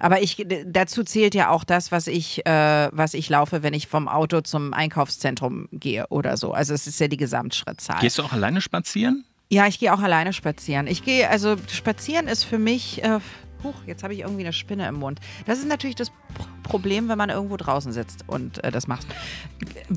Aber 0.00 0.20
ich, 0.20 0.44
dazu 0.66 1.04
zählt 1.04 1.36
ja 1.36 1.50
auch 1.50 1.62
das, 1.62 1.92
was 1.92 2.08
ich, 2.08 2.44
äh, 2.44 2.88
was 2.90 3.14
ich 3.14 3.28
laufe, 3.28 3.62
wenn 3.62 3.72
ich 3.72 3.86
vom 3.86 4.08
Auto 4.08 4.40
zum 4.40 4.74
Einkaufszentrum 4.74 5.68
gehe 5.70 6.08
oder 6.08 6.36
so. 6.36 6.52
Also 6.52 6.74
es 6.74 6.88
ist 6.88 6.98
ja 6.98 7.06
die 7.06 7.16
Gesamtschrittzahl. 7.16 8.00
Gehst 8.00 8.18
du 8.18 8.24
auch 8.24 8.32
alleine 8.32 8.60
spazieren? 8.60 9.24
Ja, 9.48 9.68
ich 9.68 9.78
gehe 9.78 9.94
auch 9.94 10.00
alleine 10.00 10.32
spazieren. 10.32 10.88
Ich 10.88 11.04
gehe, 11.04 11.30
also 11.30 11.56
spazieren 11.70 12.26
ist 12.26 12.42
für 12.42 12.58
mich, 12.58 13.04
äh, 13.04 13.20
huch, 13.62 13.76
jetzt 13.86 14.02
habe 14.02 14.12
ich 14.12 14.20
irgendwie 14.20 14.42
eine 14.42 14.52
Spinne 14.52 14.88
im 14.88 14.96
Mund. 14.96 15.20
Das 15.46 15.60
ist 15.60 15.68
natürlich 15.68 15.96
das 15.96 16.10
Problem, 16.64 17.08
wenn 17.08 17.18
man 17.18 17.30
irgendwo 17.30 17.56
draußen 17.56 17.92
sitzt 17.92 18.24
und 18.26 18.62
äh, 18.64 18.72
das 18.72 18.88
macht. 18.88 19.06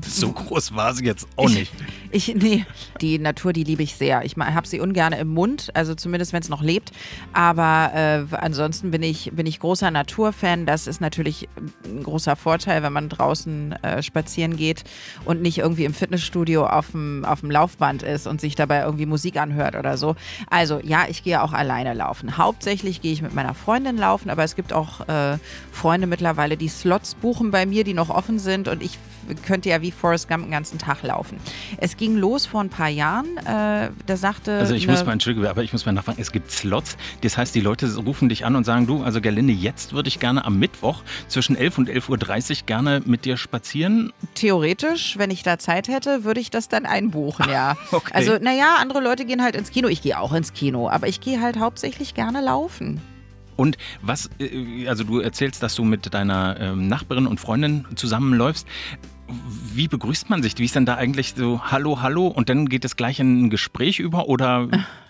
So 0.04 0.30
groß 0.30 0.74
war 0.74 0.94
sie 0.94 1.04
jetzt 1.04 1.26
auch 1.36 1.48
nicht. 1.48 1.72
Ich, 2.10 2.34
nee, 2.34 2.64
die 3.00 3.18
Natur, 3.18 3.52
die 3.52 3.64
liebe 3.64 3.82
ich 3.82 3.96
sehr. 3.96 4.24
Ich 4.24 4.36
habe 4.36 4.66
sie 4.66 4.80
ungern 4.80 5.12
im 5.12 5.28
Mund, 5.28 5.70
also 5.74 5.94
zumindest 5.94 6.32
wenn 6.32 6.42
es 6.42 6.48
noch 6.48 6.62
lebt. 6.62 6.92
Aber 7.32 7.90
äh, 7.94 8.36
ansonsten 8.36 8.90
bin 8.90 9.02
ich, 9.02 9.32
bin 9.32 9.46
ich 9.46 9.60
großer 9.60 9.90
Naturfan. 9.90 10.66
Das 10.66 10.86
ist 10.86 11.00
natürlich 11.00 11.48
ein 11.84 12.02
großer 12.02 12.36
Vorteil, 12.36 12.82
wenn 12.82 12.92
man 12.92 13.08
draußen 13.08 13.72
äh, 13.82 14.02
spazieren 14.02 14.56
geht 14.56 14.84
und 15.24 15.42
nicht 15.42 15.58
irgendwie 15.58 15.84
im 15.84 15.94
Fitnessstudio 15.94 16.66
auf 16.66 16.90
dem, 16.92 17.24
auf 17.24 17.40
dem 17.40 17.50
Laufband 17.50 18.02
ist 18.02 18.26
und 18.26 18.40
sich 18.40 18.54
dabei 18.54 18.82
irgendwie 18.82 19.06
Musik 19.06 19.36
anhört 19.36 19.76
oder 19.76 19.96
so. 19.96 20.16
Also 20.50 20.80
ja, 20.82 21.06
ich 21.08 21.22
gehe 21.22 21.42
auch 21.42 21.52
alleine 21.52 21.94
laufen. 21.94 22.38
Hauptsächlich 22.38 23.00
gehe 23.00 23.12
ich 23.12 23.22
mit 23.22 23.34
meiner 23.34 23.54
Freundin 23.54 23.96
laufen, 23.96 24.30
aber 24.30 24.44
es 24.44 24.56
gibt 24.56 24.72
auch 24.72 25.08
äh, 25.08 25.38
Freunde 25.72 26.06
mittlerweile, 26.06 26.56
die 26.56 26.68
Slots 26.68 27.14
buchen 27.14 27.50
bei 27.50 27.66
mir, 27.66 27.84
die 27.84 27.94
noch 27.94 28.10
offen 28.10 28.38
sind 28.38 28.68
und 28.68 28.82
ich 28.82 28.98
könnte 29.44 29.68
ja 29.68 29.82
wie 29.82 29.90
Forrest 29.90 30.28
Gump 30.28 30.44
den 30.44 30.50
ganzen 30.50 30.78
Tag 30.78 31.02
laufen. 31.02 31.38
Es 31.78 31.95
ging 31.96 32.16
los 32.16 32.46
vor 32.46 32.60
ein 32.60 32.68
paar 32.68 32.88
Jahren. 32.88 33.36
Äh, 33.38 33.90
da 34.06 34.16
sagte. 34.16 34.58
Also 34.58 34.74
ich 34.74 34.86
muss 34.86 35.04
mal, 35.04 35.12
entschuldige, 35.12 35.48
aber 35.48 35.62
ich 35.62 35.72
muss 35.72 35.86
mal 35.86 35.92
nachfragen, 35.92 36.20
es 36.20 36.32
gibt 36.32 36.50
Slots. 36.50 36.96
Das 37.22 37.36
heißt, 37.36 37.54
die 37.54 37.60
Leute 37.60 37.94
rufen 37.96 38.28
dich 38.28 38.44
an 38.44 38.56
und 38.56 38.64
sagen, 38.64 38.86
du, 38.86 39.02
also 39.02 39.20
Gerlinde, 39.20 39.52
jetzt 39.52 39.92
würde 39.92 40.08
ich 40.08 40.20
gerne 40.20 40.44
am 40.44 40.58
Mittwoch 40.58 41.02
zwischen 41.28 41.56
11 41.56 41.78
und 41.78 41.90
11.30 41.90 42.50
Uhr 42.60 42.66
gerne 42.66 43.02
mit 43.04 43.24
dir 43.24 43.36
spazieren. 43.36 44.12
Theoretisch, 44.34 45.18
wenn 45.18 45.30
ich 45.30 45.42
da 45.42 45.58
Zeit 45.58 45.88
hätte, 45.88 46.24
würde 46.24 46.40
ich 46.40 46.50
das 46.50 46.68
dann 46.68 46.86
einbuchen, 46.86 47.48
ja. 47.50 47.76
okay. 47.92 48.12
Also, 48.12 48.38
naja, 48.40 48.76
andere 48.80 49.00
Leute 49.00 49.24
gehen 49.24 49.42
halt 49.42 49.56
ins 49.56 49.70
Kino. 49.70 49.88
Ich 49.88 50.02
gehe 50.02 50.18
auch 50.18 50.32
ins 50.32 50.52
Kino, 50.52 50.88
aber 50.88 51.08
ich 51.08 51.20
gehe 51.20 51.40
halt 51.40 51.58
hauptsächlich 51.58 52.14
gerne 52.14 52.40
laufen. 52.40 53.00
Und 53.56 53.78
was, 54.02 54.30
äh, 54.38 54.86
also 54.86 55.04
du 55.04 55.20
erzählst, 55.20 55.62
dass 55.62 55.74
du 55.74 55.84
mit 55.84 56.12
deiner 56.12 56.60
ähm, 56.60 56.88
Nachbarin 56.88 57.26
und 57.26 57.40
Freundin 57.40 57.86
zusammenläufst 57.94 58.66
wie 59.28 59.88
begrüßt 59.88 60.30
man 60.30 60.42
sich? 60.42 60.56
Wie 60.58 60.64
ist 60.64 60.74
denn 60.74 60.86
da 60.86 60.94
eigentlich 60.96 61.34
so 61.36 61.60
Hallo, 61.62 62.00
Hallo 62.02 62.26
und 62.26 62.48
dann 62.48 62.68
geht 62.68 62.84
es 62.84 62.96
gleich 62.96 63.20
in 63.20 63.46
ein 63.46 63.50
Gespräch 63.50 63.98
über 63.98 64.28
oder? 64.28 64.68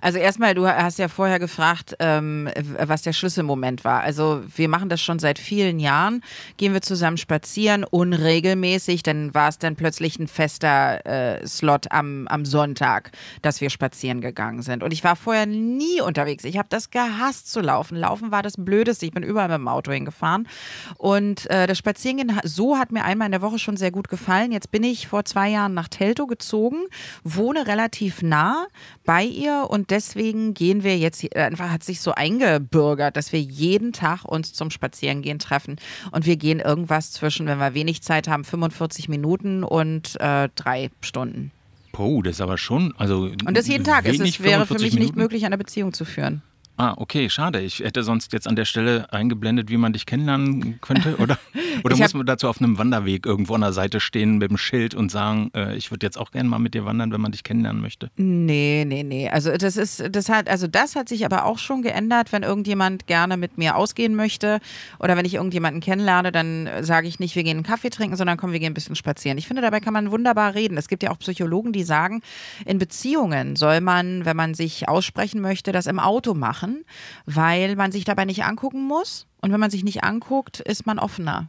Also 0.00 0.18
erstmal, 0.18 0.54
du 0.54 0.66
hast 0.66 0.98
ja 0.98 1.08
vorher 1.08 1.38
gefragt, 1.38 1.96
ähm, 1.98 2.48
was 2.78 3.02
der 3.02 3.12
Schlüsselmoment 3.12 3.84
war. 3.84 4.02
Also 4.02 4.42
wir 4.54 4.68
machen 4.68 4.88
das 4.88 5.00
schon 5.00 5.18
seit 5.18 5.38
vielen 5.38 5.78
Jahren, 5.78 6.22
gehen 6.56 6.72
wir 6.72 6.82
zusammen 6.82 7.16
spazieren, 7.16 7.84
unregelmäßig, 7.84 9.02
dann 9.02 9.34
war 9.34 9.48
es 9.48 9.58
dann 9.58 9.76
plötzlich 9.76 10.18
ein 10.18 10.28
fester 10.28 11.04
äh, 11.06 11.46
Slot 11.46 11.90
am, 11.90 12.26
am 12.28 12.44
Sonntag, 12.44 13.10
dass 13.42 13.60
wir 13.60 13.70
spazieren 13.70 14.20
gegangen 14.20 14.62
sind. 14.62 14.82
Und 14.82 14.92
ich 14.92 15.04
war 15.04 15.16
vorher 15.16 15.46
nie 15.46 16.00
unterwegs. 16.00 16.44
Ich 16.44 16.58
habe 16.58 16.68
das 16.68 16.90
gehasst 16.90 17.50
zu 17.50 17.60
laufen. 17.60 17.96
Laufen 17.96 18.30
war 18.30 18.42
das 18.42 18.54
Blödeste. 18.56 19.06
Ich 19.06 19.12
bin 19.12 19.22
überall 19.22 19.48
mit 19.48 19.58
dem 19.58 19.68
Auto 19.68 19.92
hingefahren. 19.92 20.48
Und 20.96 21.48
äh, 21.50 21.66
das 21.66 21.78
Spazierengehen 21.78 22.40
so 22.44 22.78
hat 22.78 22.92
mir 22.92 23.04
einmal 23.04 23.26
in 23.26 23.32
der 23.32 23.42
Woche 23.42 23.58
schon 23.58 23.76
sehr 23.76 23.90
gut 23.90 24.08
gefallen. 24.08 24.52
Jetzt 24.52 24.70
bin 24.70 24.84
ich 24.84 25.08
vor 25.08 25.24
zwei 25.24 25.48
Jahren 25.48 25.74
nach 25.74 25.88
Teltow 25.88 26.26
gezogen, 26.26 26.86
wohne 27.24 27.66
relativ 27.66 28.22
nah 28.22 28.66
bei 29.04 29.24
ihr 29.24 29.65
und 29.66 29.90
deswegen 29.90 30.54
gehen 30.54 30.82
wir 30.82 30.96
jetzt, 30.98 31.36
einfach 31.36 31.70
hat 31.70 31.84
sich 31.84 32.00
so 32.00 32.12
eingebürgert, 32.12 33.16
dass 33.16 33.32
wir 33.32 33.40
jeden 33.40 33.92
Tag 33.92 34.24
uns 34.24 34.52
zum 34.52 34.70
Spazierengehen 34.70 35.38
treffen 35.38 35.76
und 36.12 36.26
wir 36.26 36.36
gehen 36.36 36.60
irgendwas 36.60 37.12
zwischen, 37.12 37.46
wenn 37.46 37.58
wir 37.58 37.74
wenig 37.74 38.02
Zeit 38.02 38.28
haben, 38.28 38.44
45 38.44 39.08
Minuten 39.08 39.64
und 39.64 40.20
äh, 40.20 40.48
drei 40.54 40.90
Stunden. 41.00 41.52
Oh, 41.98 42.22
das 42.22 42.36
ist 42.36 42.40
aber 42.40 42.58
schon, 42.58 42.94
also. 42.98 43.30
Und 43.46 43.56
das 43.56 43.68
jeden 43.68 43.84
Tag. 43.84 44.06
Es 44.06 44.42
wäre 44.42 44.66
für 44.66 44.74
mich 44.74 44.82
Minuten? 44.82 44.98
nicht 44.98 45.16
möglich, 45.16 45.46
eine 45.46 45.56
Beziehung 45.56 45.92
zu 45.94 46.04
führen. 46.04 46.42
Ah, 46.78 46.94
okay, 46.98 47.30
schade. 47.30 47.60
Ich 47.62 47.80
hätte 47.80 48.02
sonst 48.02 48.34
jetzt 48.34 48.46
an 48.46 48.54
der 48.54 48.66
Stelle 48.66 49.10
eingeblendet, 49.10 49.70
wie 49.70 49.78
man 49.78 49.94
dich 49.94 50.04
kennenlernen 50.04 50.78
könnte. 50.82 51.16
Oder, 51.16 51.38
oder 51.84 51.96
muss 51.96 52.12
man 52.12 52.26
dazu 52.26 52.48
auf 52.48 52.60
einem 52.60 52.76
Wanderweg 52.76 53.24
irgendwo 53.24 53.54
an 53.54 53.62
der 53.62 53.72
Seite 53.72 53.98
stehen 53.98 54.36
mit 54.36 54.50
dem 54.50 54.58
Schild 54.58 54.94
und 54.94 55.10
sagen, 55.10 55.50
äh, 55.54 55.74
ich 55.74 55.90
würde 55.90 56.04
jetzt 56.04 56.18
auch 56.18 56.32
gerne 56.32 56.50
mal 56.50 56.58
mit 56.58 56.74
dir 56.74 56.84
wandern, 56.84 57.12
wenn 57.12 57.20
man 57.22 57.32
dich 57.32 57.44
kennenlernen 57.44 57.80
möchte? 57.80 58.10
Nee, 58.16 58.84
nee, 58.86 59.02
nee. 59.04 59.30
Also 59.30 59.56
das 59.56 59.78
ist, 59.78 60.04
das 60.10 60.28
hat, 60.28 60.50
also 60.50 60.66
das 60.66 60.96
hat 60.96 61.08
sich 61.08 61.24
aber 61.24 61.46
auch 61.46 61.58
schon 61.58 61.80
geändert, 61.80 62.30
wenn 62.32 62.42
irgendjemand 62.42 63.06
gerne 63.06 63.38
mit 63.38 63.56
mir 63.56 63.76
ausgehen 63.76 64.14
möchte 64.14 64.60
oder 64.98 65.16
wenn 65.16 65.24
ich 65.24 65.34
irgendjemanden 65.34 65.80
kennenlerne, 65.80 66.30
dann 66.30 66.68
sage 66.82 67.08
ich 67.08 67.18
nicht, 67.18 67.36
wir 67.36 67.44
gehen 67.44 67.56
einen 67.56 67.66
Kaffee 67.66 67.88
trinken, 67.88 68.16
sondern 68.16 68.36
komm, 68.36 68.52
wir 68.52 68.60
gehen 68.60 68.72
ein 68.72 68.74
bisschen 68.74 68.96
spazieren. 68.96 69.38
Ich 69.38 69.46
finde, 69.46 69.62
dabei 69.62 69.80
kann 69.80 69.94
man 69.94 70.10
wunderbar 70.10 70.54
reden. 70.54 70.76
Es 70.76 70.88
gibt 70.88 71.02
ja 71.02 71.10
auch 71.10 71.18
Psychologen, 71.20 71.72
die 71.72 71.84
sagen, 71.84 72.20
in 72.66 72.76
Beziehungen 72.76 73.56
soll 73.56 73.80
man, 73.80 74.26
wenn 74.26 74.36
man 74.36 74.52
sich 74.52 74.90
aussprechen 74.90 75.40
möchte, 75.40 75.72
das 75.72 75.86
im 75.86 75.98
Auto 75.98 76.34
machen 76.34 76.65
machen, 76.66 76.84
weil 77.24 77.76
man 77.76 77.92
sich 77.92 78.04
dabei 78.04 78.24
nicht 78.24 78.44
angucken 78.44 78.86
muss. 78.86 79.26
Und 79.40 79.52
wenn 79.52 79.60
man 79.60 79.70
sich 79.70 79.84
nicht 79.84 80.04
anguckt, 80.04 80.60
ist 80.60 80.86
man 80.86 80.98
offener. 80.98 81.48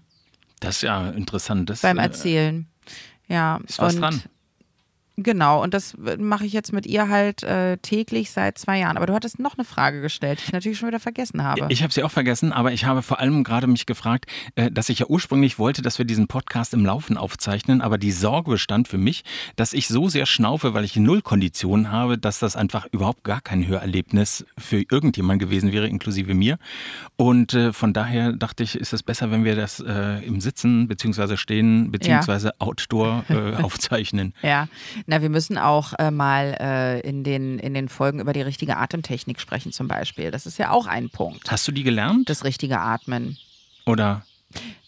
Das 0.59 0.77
ist 0.77 0.81
ja 0.83 1.09
interessant. 1.09 1.69
Das, 1.69 1.81
beim 1.81 1.97
äh, 1.97 2.03
Erzählen. 2.03 2.67
Ja. 3.27 3.59
Ist 3.67 3.79
was 3.79 3.95
und 3.95 4.01
dran. 4.01 4.21
Genau, 5.19 5.63
und 5.63 5.73
das 5.73 5.95
mache 6.19 6.45
ich 6.45 6.53
jetzt 6.53 6.73
mit 6.73 6.85
ihr 6.85 7.09
halt 7.09 7.41
äh, 7.41 7.77
täglich 7.77 8.29
seit 8.29 8.59
zwei 8.59 8.77
Jahren. 8.77 8.97
Aber 8.97 9.07
du 9.07 9.15
hattest 9.15 9.39
noch 9.39 9.57
eine 9.57 9.65
Frage 9.65 9.99
gestellt, 9.99 10.39
die 10.39 10.43
ich 10.45 10.53
natürlich 10.53 10.77
schon 10.77 10.89
wieder 10.89 10.99
vergessen 10.99 11.43
habe. 11.43 11.65
Ich 11.69 11.81
habe 11.81 11.91
sie 11.91 12.03
auch 12.03 12.11
vergessen, 12.11 12.53
aber 12.53 12.71
ich 12.71 12.85
habe 12.85 13.01
vor 13.01 13.19
allem 13.19 13.43
gerade 13.43 13.65
mich 13.65 13.87
gefragt, 13.87 14.27
äh, 14.53 14.69
dass 14.69 14.89
ich 14.89 14.99
ja 14.99 15.07
ursprünglich 15.07 15.57
wollte, 15.57 15.81
dass 15.81 15.97
wir 15.97 16.05
diesen 16.05 16.27
Podcast 16.27 16.75
im 16.75 16.85
Laufen 16.85 17.17
aufzeichnen, 17.17 17.81
aber 17.81 17.97
die 17.97 18.11
Sorge 18.11 18.51
bestand 18.51 18.87
für 18.87 18.99
mich, 18.99 19.23
dass 19.55 19.73
ich 19.73 19.87
so 19.87 20.07
sehr 20.07 20.27
schnaufe, 20.27 20.75
weil 20.75 20.83
ich 20.83 20.95
null 20.97 21.23
Konditionen 21.23 21.91
habe, 21.91 22.19
dass 22.19 22.37
das 22.37 22.55
einfach 22.55 22.85
überhaupt 22.91 23.23
gar 23.23 23.41
kein 23.41 23.65
Hörerlebnis 23.65 24.45
für 24.55 24.83
irgendjemand 24.91 25.39
gewesen 25.39 25.71
wäre, 25.71 25.87
inklusive 25.87 26.35
mir. 26.35 26.59
Und 27.15 27.55
äh, 27.55 27.73
von 27.73 27.91
daher 27.91 28.33
dachte 28.33 28.61
ich, 28.61 28.75
ist 28.75 28.93
es 28.93 29.01
besser, 29.01 29.31
wenn 29.31 29.43
wir 29.43 29.55
das 29.55 29.79
äh, 29.79 30.23
im 30.23 30.41
Sitzen 30.41 30.87
beziehungsweise 30.87 31.37
Stehen 31.37 31.89
beziehungsweise 31.91 32.49
ja. 32.49 32.53
Outdoor 32.59 33.25
äh, 33.29 33.55
aufzeichnen. 33.63 34.35
Ja. 34.43 34.67
Na, 35.09 35.21
wir 35.21 35.29
müssen 35.29 35.57
auch 35.57 35.93
äh, 35.99 36.11
mal 36.11 36.57
äh, 36.59 36.99
in, 36.99 37.23
den, 37.23 37.59
in 37.59 37.73
den 37.73 37.87
Folgen 37.87 38.19
über 38.19 38.33
die 38.33 38.41
richtige 38.41 38.75
Atemtechnik 38.75 39.39
sprechen, 39.39 39.71
zum 39.71 39.87
Beispiel. 39.87 40.31
Das 40.31 40.45
ist 40.45 40.59
ja 40.59 40.71
auch 40.71 40.85
ein 40.85 41.09
Punkt. 41.09 41.49
Hast 41.49 41.65
du 41.65 41.71
die 41.71 41.83
gelernt? 41.83 42.29
Das 42.29 42.43
richtige 42.43 42.79
Atmen. 42.79 43.37
Oder? 43.85 44.25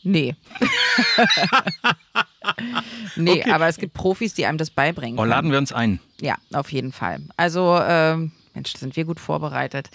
Nee. 0.03 0.35
nee, 3.15 3.39
okay. 3.39 3.51
aber 3.51 3.67
es 3.67 3.77
gibt 3.77 3.93
Profis, 3.93 4.33
die 4.33 4.45
einem 4.45 4.57
das 4.57 4.71
beibringen. 4.71 5.19
Oh, 5.19 5.23
laden 5.23 5.51
wir 5.51 5.57
uns 5.57 5.71
ein. 5.71 6.01
Ja, 6.19 6.35
auf 6.51 6.69
jeden 6.73 6.91
Fall. 6.91 7.21
Also, 7.38 7.79
ähm, 7.81 8.33
Mensch, 8.53 8.75
sind 8.75 8.97
wir 8.97 9.05
gut 9.05 9.21
vorbereitet. 9.21 9.89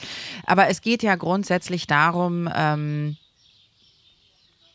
Aber 0.47 0.69
es 0.69 0.81
geht 0.81 1.03
ja 1.03 1.17
grundsätzlich 1.17 1.87
darum, 1.87 2.49
ähm, 2.55 3.19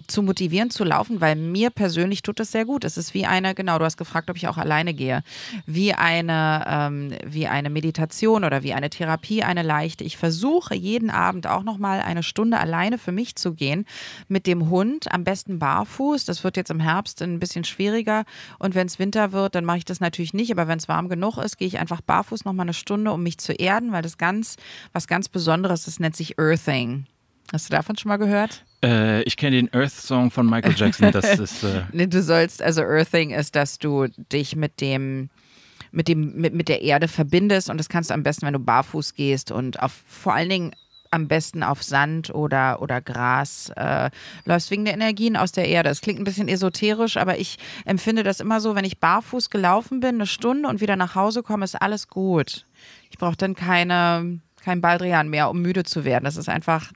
zu 0.10 0.22
motivieren 0.22 0.70
zu 0.70 0.84
laufen, 0.84 1.22
weil 1.22 1.36
mir 1.36 1.70
persönlich 1.70 2.22
tut 2.22 2.39
das 2.39 2.51
sehr 2.51 2.66
gut. 2.66 2.84
Es 2.84 2.98
ist 2.98 3.13
wie 3.13 3.25
eine, 3.25 3.56
genau, 3.56 3.80
du 3.80 3.86
hast 3.86 3.98
gefragt, 3.98 4.30
ob 4.30 4.38
ich 4.38 4.48
auch 4.48 4.58
alleine 4.58 4.94
gehe, 4.94 5.24
wie 5.66 5.94
eine, 5.94 6.66
ähm, 6.68 7.13
wie 7.25 7.48
eine 7.48 7.70
Meditation 7.70 8.44
oder 8.44 8.63
wie 8.63 8.74
eine 8.74 8.89
Therapie, 8.89 9.44
eine 9.44 9.63
leichte. 9.63 10.04
Ich 10.04 10.18
versuche 10.18 10.75
jeden 10.75 11.10
Abend 11.10 11.48
auch 11.48 11.63
nochmal 11.63 12.01
eine 12.01 12.24
Stunde 12.24 12.60
alleine 12.60 12.98
für 12.98 13.12
mich 13.12 13.36
zu 13.36 13.54
gehen 13.54 13.86
mit 14.28 14.48
dem 14.48 14.70
Hund, 14.70 15.12
am 15.12 15.24
besten 15.24 15.60
barfuß. 15.60 16.25
Das 16.25 16.44
wird 16.44 16.58
jetzt 16.58 16.72
im 16.72 16.80
Herbst 16.80 17.22
ein 17.22 17.39
bisschen 17.39 17.63
schwieriger 17.63 18.25
und 18.58 18.75
wenn 18.75 18.88
es 18.88 19.00
Winter 19.00 19.32
wird, 19.32 19.56
dann 19.56 19.66
mache 19.66 19.78
ich 19.78 19.86
das 19.86 20.00
natürlich 20.00 20.34
nicht, 20.34 20.51
aber 20.51 20.68
wenn 20.68 20.80
es 20.80 20.88
warm 20.88 21.10
genug 21.10 21.38
ist, 21.38 21.58
gehe 21.58 21.68
ich 21.68 21.80
einfach 21.80 22.01
barfuß 22.01 22.46
nochmal 22.46 22.66
eine 22.66 22.74
Stunde, 22.74 23.12
um 23.12 23.24
mich 23.24 23.38
zu 23.38 23.54
erden, 23.54 23.92
weil 23.92 24.01
das 24.01 24.18
ganz, 24.18 24.56
was 24.94 25.08
ganz 25.08 25.30
Besonderes, 25.30 25.86
das 25.86 26.00
nennt 26.00 26.16
sich 26.16 26.38
Earthing. 26.39 27.06
Hast 27.51 27.70
du 27.70 27.72
davon 27.72 27.98
schon 27.98 28.10
mal 28.10 28.18
gehört? 28.18 28.63
Äh, 28.84 29.24
ich 29.24 29.38
kenne 29.38 29.56
den 29.56 29.74
Earth-Song 29.74 30.32
von 30.32 30.48
Michael 30.48 30.75
Jackson. 30.75 31.12
Das 31.12 31.39
ist. 31.39 31.63
Äh 31.63 31.84
nee, 31.91 32.08
du 32.08 32.22
sollst, 32.22 32.62
also 32.62 32.82
Earthing 32.82 33.32
ist, 33.32 33.56
dass 33.56 33.79
du 33.79 34.08
dich 34.32 34.56
mit 34.56 34.82
dem 34.82 35.29
mit 35.91 36.08
dem 36.08 36.36
mit, 36.36 36.53
mit 36.53 36.70
der 36.70 36.84
Erde 36.84 37.08
verbindest 37.08 37.70
und 37.70 37.77
das 37.77 37.89
kannst 37.89 38.12
du 38.12 38.13
am 38.13 38.22
besten, 38.22 38.46
wenn 38.46 38.53
du 38.53 38.60
barfuß 38.60 39.15
gehst 39.15 39.51
und 39.51 39.82
auf 39.82 39.91
vor 40.06 40.36
allen 40.36 40.50
Dingen 40.50 40.72
am 41.12 41.27
besten 41.27 41.63
auf 41.63 41.82
Sand 41.84 42.34
oder, 42.34 42.82
oder 42.82 43.01
Gras 43.01 43.72
äh, 43.75 44.12
läufst 44.46 44.70
wegen 44.70 44.86
der 44.86 44.94
Energien 44.94 45.36
aus 45.36 45.51
der 45.51 45.68
Erde. 45.68 45.89
Es 45.89 46.01
klingt 46.01 46.20
ein 46.20 46.24
bisschen 46.24 46.48
esoterisch, 46.48 47.18
aber 47.18 47.39
ich 47.39 47.58
empfinde 47.86 48.24
das 48.24 48.39
immer 48.39 48.62
so, 48.62 48.75
wenn 48.75 48.86
ich 48.86 49.00
barfuß 49.00 49.50
gelaufen 49.50 50.00
bin, 50.01 50.15
eine 50.15 50.27
Stunde 50.27 50.70
und 50.70 50.82
wieder 50.82 50.96
nach 50.96 51.15
Hause 51.15 51.41
komme, 51.41 51.65
ist 51.65 51.82
alles 51.82 52.08
gut. 52.10 52.68
Ich 53.10 53.18
brauche 53.18 53.38
dann 53.38 53.56
keine, 53.56 54.39
kein 54.63 54.82
Baldrian 54.82 55.29
mehr, 55.29 55.50
um 55.50 55.62
müde 55.62 55.84
zu 55.84 56.06
werden. 56.06 56.25
Das 56.25 56.38
ist 56.38 56.50
einfach 56.50 56.91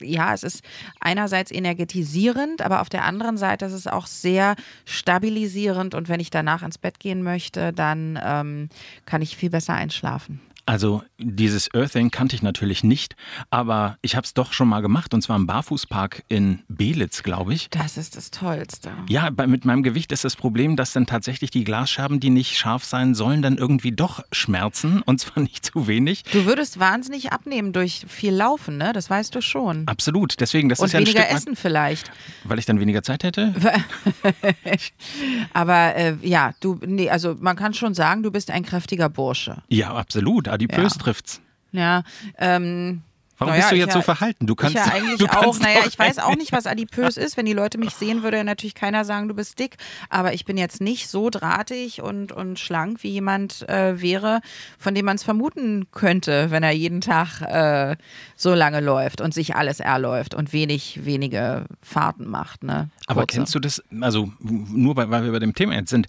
ja, 0.00 0.34
es 0.34 0.42
ist 0.42 0.62
einerseits 1.00 1.50
energetisierend, 1.50 2.62
aber 2.62 2.80
auf 2.80 2.88
der 2.88 3.04
anderen 3.04 3.36
Seite 3.36 3.64
ist 3.66 3.72
es 3.72 3.86
auch 3.86 4.06
sehr 4.06 4.56
stabilisierend 4.84 5.94
und 5.94 6.08
wenn 6.08 6.20
ich 6.20 6.30
danach 6.30 6.62
ins 6.62 6.78
Bett 6.78 7.00
gehen 7.00 7.22
möchte, 7.22 7.72
dann 7.72 8.18
ähm, 8.22 8.68
kann 9.06 9.22
ich 9.22 9.36
viel 9.36 9.50
besser 9.50 9.74
einschlafen. 9.74 10.40
Also 10.70 11.02
dieses 11.18 11.74
Earthing 11.74 12.12
kannte 12.12 12.36
ich 12.36 12.42
natürlich 12.42 12.84
nicht, 12.84 13.16
aber 13.50 13.98
ich 14.02 14.14
habe 14.14 14.24
es 14.24 14.34
doch 14.34 14.52
schon 14.52 14.68
mal 14.68 14.82
gemacht 14.82 15.12
und 15.12 15.20
zwar 15.20 15.34
im 15.34 15.48
Barfußpark 15.48 16.22
in 16.28 16.60
Belitz, 16.68 17.24
glaube 17.24 17.54
ich. 17.54 17.70
Das 17.70 17.96
ist 17.96 18.16
das 18.16 18.30
Tollste. 18.30 18.92
Ja, 19.08 19.30
bei, 19.30 19.48
mit 19.48 19.64
meinem 19.64 19.82
Gewicht 19.82 20.12
ist 20.12 20.22
das 20.22 20.36
Problem, 20.36 20.76
dass 20.76 20.92
dann 20.92 21.06
tatsächlich 21.06 21.50
die 21.50 21.64
Glasscherben, 21.64 22.20
die 22.20 22.30
nicht 22.30 22.56
scharf 22.56 22.84
sein 22.84 23.16
sollen, 23.16 23.42
dann 23.42 23.58
irgendwie 23.58 23.90
doch 23.90 24.22
schmerzen 24.30 25.02
und 25.02 25.18
zwar 25.18 25.42
nicht 25.42 25.66
zu 25.66 25.88
wenig. 25.88 26.22
Du 26.30 26.46
würdest 26.46 26.78
wahnsinnig 26.78 27.32
abnehmen 27.32 27.72
durch 27.72 28.04
viel 28.06 28.32
Laufen, 28.32 28.76
ne? 28.76 28.92
Das 28.92 29.10
weißt 29.10 29.34
du 29.34 29.40
schon. 29.40 29.88
Absolut. 29.88 30.38
Deswegen, 30.38 30.68
das 30.68 30.78
und 30.78 30.86
ist 30.86 30.92
ja 30.92 31.00
ein 31.00 31.04
weniger 31.04 31.24
Stück 31.24 31.36
essen 31.36 31.56
vielleicht. 31.56 32.12
Weil 32.44 32.60
ich 32.60 32.66
dann 32.66 32.78
weniger 32.78 33.02
Zeit 33.02 33.24
hätte? 33.24 33.52
Aber 35.52 35.96
äh, 35.96 36.14
ja, 36.22 36.52
du, 36.60 36.78
nee, 36.86 37.10
also 37.10 37.36
man 37.40 37.56
kann 37.56 37.74
schon 37.74 37.94
sagen, 37.94 38.22
du 38.22 38.30
bist 38.30 38.52
ein 38.52 38.64
kräftiger 38.64 39.08
Bursche. 39.08 39.64
Ja, 39.68 39.94
absolut. 39.94 40.46
Adipös 40.64 40.94
Ja. 40.96 41.02
trifft's. 41.02 41.40
Ja, 41.72 42.02
ähm, 42.38 43.02
Warum 43.40 43.54
Naja, 43.54 43.62
bist 43.62 43.72
du 43.72 43.76
jetzt 43.76 43.88
ja- 43.88 43.94
so 43.94 44.02
verhalten? 44.02 44.46
Du 44.46 44.54
kannst, 44.54 44.76
ich 44.76 44.84
ja 44.84 44.92
eigentlich 44.92 45.16
du 45.18 45.26
kannst 45.26 45.48
auch. 45.48 45.58
Naja, 45.60 45.80
ich 45.88 45.98
weiß 45.98 46.18
auch 46.18 46.36
nicht, 46.36 46.52
was 46.52 46.66
adipös 46.66 47.16
ist. 47.16 47.38
Wenn 47.38 47.46
die 47.46 47.54
Leute 47.54 47.78
mich 47.78 47.94
sehen, 47.94 48.22
würde 48.22 48.36
ja 48.36 48.44
natürlich 48.44 48.74
keiner 48.74 49.06
sagen, 49.06 49.28
du 49.28 49.34
bist 49.34 49.58
dick. 49.58 49.78
Aber 50.10 50.34
ich 50.34 50.44
bin 50.44 50.58
jetzt 50.58 50.82
nicht 50.82 51.08
so 51.08 51.30
drahtig 51.30 52.02
und, 52.02 52.32
und 52.32 52.58
schlank, 52.58 53.02
wie 53.02 53.08
jemand 53.08 53.66
äh, 53.70 53.98
wäre, 54.02 54.42
von 54.78 54.94
dem 54.94 55.06
man 55.06 55.16
es 55.16 55.22
vermuten 55.22 55.86
könnte, 55.90 56.50
wenn 56.50 56.62
er 56.62 56.72
jeden 56.72 57.00
Tag 57.00 57.40
äh, 57.40 57.96
so 58.36 58.52
lange 58.52 58.80
läuft 58.80 59.22
und 59.22 59.32
sich 59.32 59.56
alles 59.56 59.80
erläuft 59.80 60.34
und 60.34 60.52
wenig, 60.52 61.06
wenige 61.06 61.64
Fahrten 61.80 62.28
macht. 62.28 62.62
Ne? 62.62 62.90
Aber 63.06 63.24
kennst 63.24 63.54
du 63.54 63.58
das, 63.58 63.82
also 64.02 64.30
nur 64.40 64.96
weil, 64.96 65.10
weil 65.10 65.24
wir 65.24 65.32
bei 65.32 65.38
dem 65.38 65.54
Thema 65.54 65.76
jetzt 65.76 65.88
sind, 65.88 66.08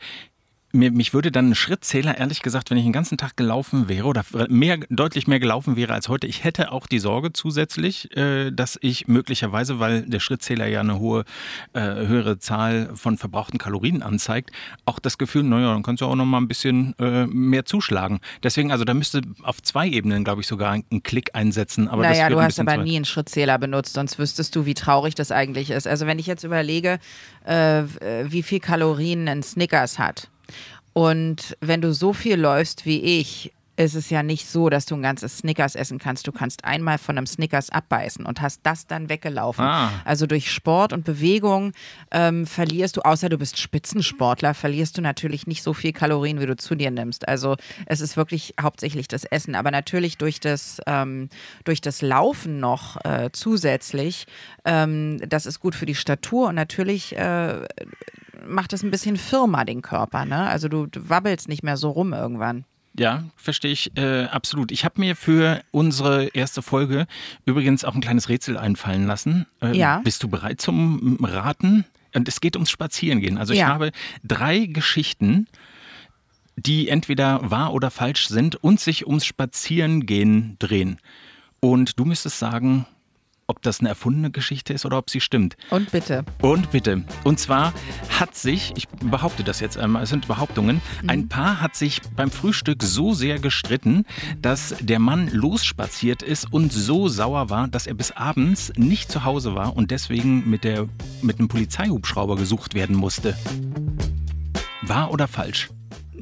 mir, 0.73 0.91
mich 0.91 1.13
würde 1.13 1.31
dann 1.31 1.49
ein 1.49 1.55
Schrittzähler, 1.55 2.17
ehrlich 2.17 2.41
gesagt, 2.41 2.69
wenn 2.69 2.77
ich 2.77 2.83
den 2.83 2.93
ganzen 2.93 3.17
Tag 3.17 3.37
gelaufen 3.37 3.89
wäre 3.89 4.05
oder 4.05 4.23
mehr, 4.49 4.77
deutlich 4.89 5.27
mehr 5.27 5.39
gelaufen 5.39 5.75
wäre 5.75 5.93
als 5.93 6.09
heute, 6.09 6.27
ich 6.27 6.43
hätte 6.43 6.71
auch 6.71 6.87
die 6.87 6.99
Sorge 6.99 7.33
zusätzlich, 7.33 8.15
äh, 8.15 8.51
dass 8.51 8.77
ich 8.81 9.07
möglicherweise, 9.07 9.79
weil 9.79 10.03
der 10.03 10.19
Schrittzähler 10.19 10.67
ja 10.67 10.81
eine 10.81 10.99
hohe, 10.99 11.25
äh, 11.73 11.81
höhere 11.81 12.39
Zahl 12.39 12.91
von 12.95 13.17
verbrauchten 13.17 13.57
Kalorien 13.57 14.01
anzeigt, 14.01 14.51
auch 14.85 14.99
das 14.99 15.17
Gefühl, 15.17 15.43
naja, 15.43 15.73
dann 15.73 15.83
kannst 15.83 16.01
du 16.01 16.05
auch 16.05 16.15
noch 16.15 16.25
mal 16.25 16.39
ein 16.39 16.47
bisschen 16.47 16.95
äh, 16.99 17.25
mehr 17.27 17.65
zuschlagen. 17.65 18.19
Deswegen, 18.43 18.71
also 18.71 18.83
da 18.83 18.93
müsste 18.93 19.21
auf 19.43 19.61
zwei 19.61 19.87
Ebenen, 19.87 20.23
glaube 20.23 20.41
ich, 20.41 20.47
sogar 20.47 20.73
ein 20.73 21.03
Klick 21.03 21.35
einsetzen. 21.35 21.87
Aber 21.87 22.03
naja, 22.03 22.29
du 22.29 22.41
hast 22.41 22.59
aber 22.59 22.77
nie 22.77 22.95
einen 22.95 23.05
Schrittzähler 23.05 23.57
benutzt, 23.57 23.93
sonst 23.93 24.19
wüsstest 24.19 24.55
du, 24.55 24.65
wie 24.65 24.73
traurig 24.73 25.15
das 25.15 25.31
eigentlich 25.31 25.71
ist. 25.71 25.87
Also 25.87 26.05
wenn 26.07 26.19
ich 26.19 26.27
jetzt 26.27 26.43
überlege, 26.43 26.99
äh, 27.45 27.83
wie 28.25 28.43
viel 28.43 28.59
Kalorien 28.59 29.27
ein 29.27 29.43
Snickers 29.43 29.99
hat 29.99 30.29
und 30.93 31.57
wenn 31.61 31.81
du 31.81 31.93
so 31.93 32.13
viel 32.13 32.35
läufst 32.39 32.85
wie 32.85 33.01
ich, 33.01 33.53
ist 33.77 33.95
es 33.95 34.09
ja 34.09 34.21
nicht 34.21 34.47
so, 34.47 34.69
dass 34.69 34.85
du 34.85 34.95
ein 34.95 35.01
ganzes 35.01 35.39
Snickers 35.39 35.75
essen 35.75 35.97
kannst. 35.97 36.27
Du 36.27 36.31
kannst 36.31 36.65
einmal 36.65 36.97
von 36.97 37.17
einem 37.17 37.25
Snickers 37.25 37.69
abbeißen 37.69 38.25
und 38.25 38.41
hast 38.41 38.61
das 38.63 38.85
dann 38.85 39.09
weggelaufen. 39.09 39.65
Ah. 39.65 39.91
Also 40.05 40.27
durch 40.27 40.51
Sport 40.51 40.93
und 40.93 41.03
Bewegung 41.03 41.71
ähm, 42.11 42.45
verlierst 42.45 42.97
du, 42.97 43.01
außer 43.01 43.29
du 43.29 43.37
bist 43.37 43.57
Spitzensportler, 43.57 44.53
verlierst 44.53 44.97
du 44.97 45.01
natürlich 45.01 45.47
nicht 45.47 45.63
so 45.63 45.73
viel 45.73 45.93
Kalorien, 45.93 46.39
wie 46.39 46.45
du 46.45 46.55
zu 46.55 46.75
dir 46.75 46.91
nimmst. 46.91 47.27
Also 47.27 47.55
es 47.85 48.01
ist 48.01 48.17
wirklich 48.17 48.53
hauptsächlich 48.61 49.07
das 49.07 49.23
Essen, 49.23 49.55
aber 49.55 49.71
natürlich 49.71 50.17
durch 50.17 50.39
das, 50.39 50.81
ähm, 50.85 51.29
durch 51.63 51.81
das 51.81 52.01
Laufen 52.01 52.59
noch 52.59 53.03
äh, 53.05 53.29
zusätzlich. 53.31 54.27
Ähm, 54.65 55.17
das 55.27 55.45
ist 55.45 55.59
gut 55.59 55.75
für 55.75 55.85
die 55.85 55.95
Statur 55.95 56.49
und 56.49 56.55
natürlich 56.55 57.17
äh, 57.17 57.65
macht 58.47 58.73
es 58.73 58.83
ein 58.83 58.91
bisschen 58.91 59.17
firmer 59.17 59.65
den 59.65 59.81
Körper. 59.81 60.25
Ne? 60.25 60.37
Also 60.47 60.67
du, 60.67 60.85
du 60.87 61.09
wabbelst 61.09 61.47
nicht 61.47 61.63
mehr 61.63 61.77
so 61.77 61.89
rum 61.91 62.13
irgendwann. 62.13 62.65
Ja, 62.97 63.23
verstehe 63.37 63.71
ich 63.71 63.95
äh, 63.97 64.25
absolut. 64.25 64.71
Ich 64.71 64.83
habe 64.83 64.99
mir 64.99 65.15
für 65.15 65.61
unsere 65.71 66.25
erste 66.27 66.61
Folge 66.61 67.07
übrigens 67.45 67.85
auch 67.85 67.95
ein 67.95 68.01
kleines 68.01 68.27
Rätsel 68.27 68.57
einfallen 68.57 69.07
lassen. 69.07 69.45
Ähm, 69.61 69.73
Ja. 69.73 69.99
Bist 70.03 70.23
du 70.23 70.27
bereit 70.27 70.59
zum 70.59 71.17
Raten? 71.23 71.85
Und 72.13 72.27
es 72.27 72.41
geht 72.41 72.57
ums 72.57 72.69
Spazierengehen. 72.69 73.37
Also 73.37 73.53
ich 73.53 73.59
Ja. 73.59 73.67
habe 73.67 73.91
drei 74.25 74.65
Geschichten, 74.65 75.47
die 76.57 76.89
entweder 76.89 77.49
wahr 77.49 77.73
oder 77.73 77.89
falsch 77.91 78.27
sind 78.27 78.57
und 78.57 78.81
sich 78.81 79.07
ums 79.07 79.25
Spazierengehen 79.25 80.57
drehen. 80.59 80.99
Und 81.61 81.97
du 81.97 82.03
müsstest 82.03 82.39
sagen, 82.39 82.85
ob 83.51 83.61
das 83.61 83.81
eine 83.81 83.89
erfundene 83.89 84.31
Geschichte 84.31 84.71
ist 84.71 84.85
oder 84.85 84.97
ob 84.97 85.09
sie 85.09 85.19
stimmt. 85.19 85.57
Und 85.69 85.91
bitte. 85.91 86.23
Und 86.41 86.71
bitte. 86.71 87.03
Und 87.25 87.37
zwar 87.37 87.73
hat 88.17 88.33
sich, 88.33 88.71
ich 88.77 88.87
behaupte 88.87 89.43
das 89.43 89.59
jetzt 89.59 89.77
einmal, 89.77 90.03
es 90.03 90.09
sind 90.09 90.27
Behauptungen, 90.27 90.81
ein 91.05 91.27
Paar 91.27 91.59
hat 91.59 91.75
sich 91.75 92.01
beim 92.15 92.31
Frühstück 92.31 92.81
so 92.81 93.13
sehr 93.13 93.39
gestritten, 93.39 94.05
dass 94.41 94.73
der 94.79 94.99
Mann 94.99 95.29
losspaziert 95.31 96.23
ist 96.23 96.51
und 96.51 96.71
so 96.71 97.09
sauer 97.09 97.49
war, 97.49 97.67
dass 97.67 97.87
er 97.87 97.93
bis 97.93 98.11
abends 98.11 98.71
nicht 98.77 99.11
zu 99.11 99.25
Hause 99.25 99.53
war 99.53 99.75
und 99.75 99.91
deswegen 99.91 100.49
mit, 100.49 100.63
der, 100.63 100.87
mit 101.21 101.39
einem 101.39 101.49
Polizeihubschrauber 101.49 102.37
gesucht 102.37 102.73
werden 102.73 102.95
musste. 102.95 103.37
Wahr 104.81 105.11
oder 105.11 105.27
falsch? 105.27 105.69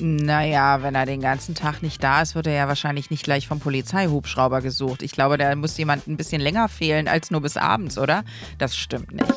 Naja, 0.02 0.82
wenn 0.82 0.96
er 0.96 1.06
den 1.06 1.20
ganzen 1.20 1.56
Tag 1.56 1.82
nicht 1.82 2.02
da 2.02 2.22
ist, 2.22 2.34
wird 2.34 2.48
er 2.48 2.54
ja 2.54 2.68
wahrscheinlich 2.70 3.10
nicht 3.10 3.24
gleich 3.24 3.48
vom 3.48 3.60
Polizeihubschrauber 3.60 4.62
gesucht. 4.62 5.02
Ich 5.02 5.12
glaube, 5.12 5.38
da 5.38 5.54
muss 5.56 5.78
jemand 5.78 6.08
ein 6.08 6.16
bisschen 6.16 6.42
länger 6.42 6.70
fehlen 6.70 7.08
als 7.10 7.32
nur 7.32 7.42
bis 7.42 7.58
abends, 7.58 7.98
oder? 7.98 8.24
Das 8.58 8.78
stimmt 8.78 9.12
nicht. 9.12 9.34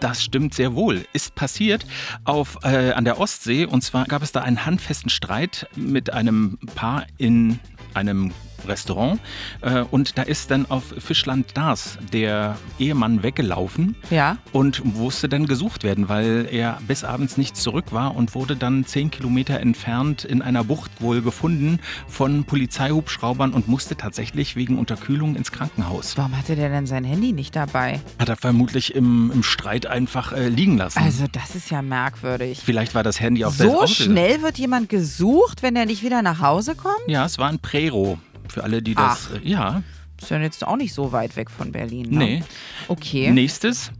Das 0.00 0.22
stimmt 0.22 0.54
sehr 0.54 0.74
wohl. 0.74 1.04
Ist 1.12 1.34
passiert 1.34 1.86
auf, 2.24 2.58
äh, 2.64 2.92
an 2.92 3.04
der 3.04 3.20
Ostsee. 3.20 3.66
Und 3.66 3.82
zwar 3.82 4.06
gab 4.06 4.22
es 4.22 4.32
da 4.32 4.40
einen 4.40 4.64
handfesten 4.64 5.10
Streit 5.10 5.68
mit 5.76 6.12
einem 6.12 6.58
Paar 6.74 7.06
in 7.18 7.60
einem 7.94 8.32
Restaurant. 8.68 9.20
Äh, 9.60 9.82
und 9.90 10.18
da 10.18 10.22
ist 10.22 10.50
dann 10.50 10.66
auf 10.70 10.82
Fischland 10.98 11.56
Dars 11.56 11.98
der 12.12 12.56
Ehemann 12.78 13.22
weggelaufen 13.22 13.96
Ja? 14.10 14.36
und 14.52 14.84
musste 14.84 15.28
dann 15.28 15.46
gesucht 15.46 15.84
werden, 15.84 16.08
weil 16.08 16.46
er 16.50 16.78
bis 16.86 17.04
abends 17.04 17.36
nicht 17.36 17.56
zurück 17.56 17.86
war 17.92 18.14
und 18.14 18.34
wurde 18.34 18.56
dann 18.56 18.84
zehn 18.86 19.10
Kilometer 19.10 19.60
entfernt 19.60 20.24
in 20.24 20.42
einer 20.42 20.64
Bucht 20.64 20.90
wohl 21.00 21.22
gefunden 21.22 21.78
von 22.08 22.44
Polizeihubschraubern 22.44 23.52
und 23.52 23.68
musste 23.68 23.96
tatsächlich 23.96 24.56
wegen 24.56 24.78
Unterkühlung 24.78 25.36
ins 25.36 25.52
Krankenhaus. 25.52 26.16
Warum 26.16 26.36
hatte 26.36 26.56
der 26.56 26.68
denn 26.68 26.86
sein 26.86 27.04
Handy 27.04 27.32
nicht 27.32 27.54
dabei? 27.56 28.00
Hat 28.18 28.28
er 28.28 28.36
vermutlich 28.36 28.94
im, 28.94 29.30
im 29.32 29.42
Streit 29.42 29.86
einfach 29.86 30.32
äh, 30.32 30.48
liegen 30.48 30.76
lassen. 30.78 30.98
Also, 30.98 31.24
das 31.30 31.54
ist 31.54 31.70
ja 31.70 31.82
merkwürdig. 31.82 32.60
Vielleicht 32.64 32.94
war 32.94 33.02
das 33.02 33.20
Handy 33.20 33.44
auf 33.44 33.56
der 33.56 33.68
So 33.68 33.86
schnell 33.86 34.42
wird 34.42 34.58
jemand 34.58 34.88
gesucht, 34.88 35.62
wenn 35.62 35.76
er 35.76 35.86
nicht 35.86 36.02
wieder 36.02 36.22
nach 36.22 36.40
Hause 36.40 36.74
kommt? 36.74 36.94
Ja, 37.06 37.24
es 37.26 37.38
war 37.38 37.48
ein 37.48 37.58
Prero. 37.58 38.18
Für 38.48 38.64
alle, 38.64 38.82
die 38.82 38.94
das. 38.94 39.28
Ach. 39.32 39.36
äh, 39.42 39.48
Ja. 39.48 39.82
Ist 40.20 40.30
ja 40.30 40.38
jetzt 40.38 40.64
auch 40.66 40.76
nicht 40.76 40.94
so 40.94 41.10
weit 41.10 41.34
weg 41.34 41.50
von 41.50 41.72
Berlin. 41.72 42.06
Ne? 42.10 42.18
Nee. 42.18 42.44
Okay. 42.86 43.30
Nächstes. 43.32 43.90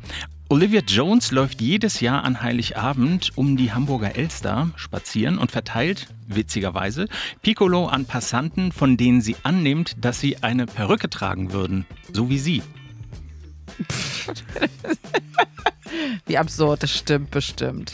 Olivia 0.48 0.82
Jones 0.86 1.32
läuft 1.32 1.60
jedes 1.62 2.00
Jahr 2.00 2.22
an 2.24 2.42
Heiligabend 2.42 3.30
um 3.36 3.56
die 3.56 3.72
Hamburger 3.72 4.14
Elster 4.16 4.70
spazieren 4.76 5.38
und 5.38 5.50
verteilt, 5.50 6.08
witzigerweise, 6.28 7.08
Piccolo 7.40 7.86
an 7.86 8.04
Passanten, 8.04 8.70
von 8.70 8.96
denen 8.98 9.20
sie 9.22 9.34
annimmt, 9.42 9.96
dass 10.04 10.20
sie 10.20 10.42
eine 10.42 10.66
Perücke 10.66 11.08
tragen 11.10 11.52
würden. 11.52 11.86
So 12.12 12.28
wie 12.30 12.38
sie. 12.38 12.62
Wie 16.26 16.38
absurd, 16.38 16.82
das 16.82 16.90
stimmt 16.96 17.30
bestimmt. 17.30 17.92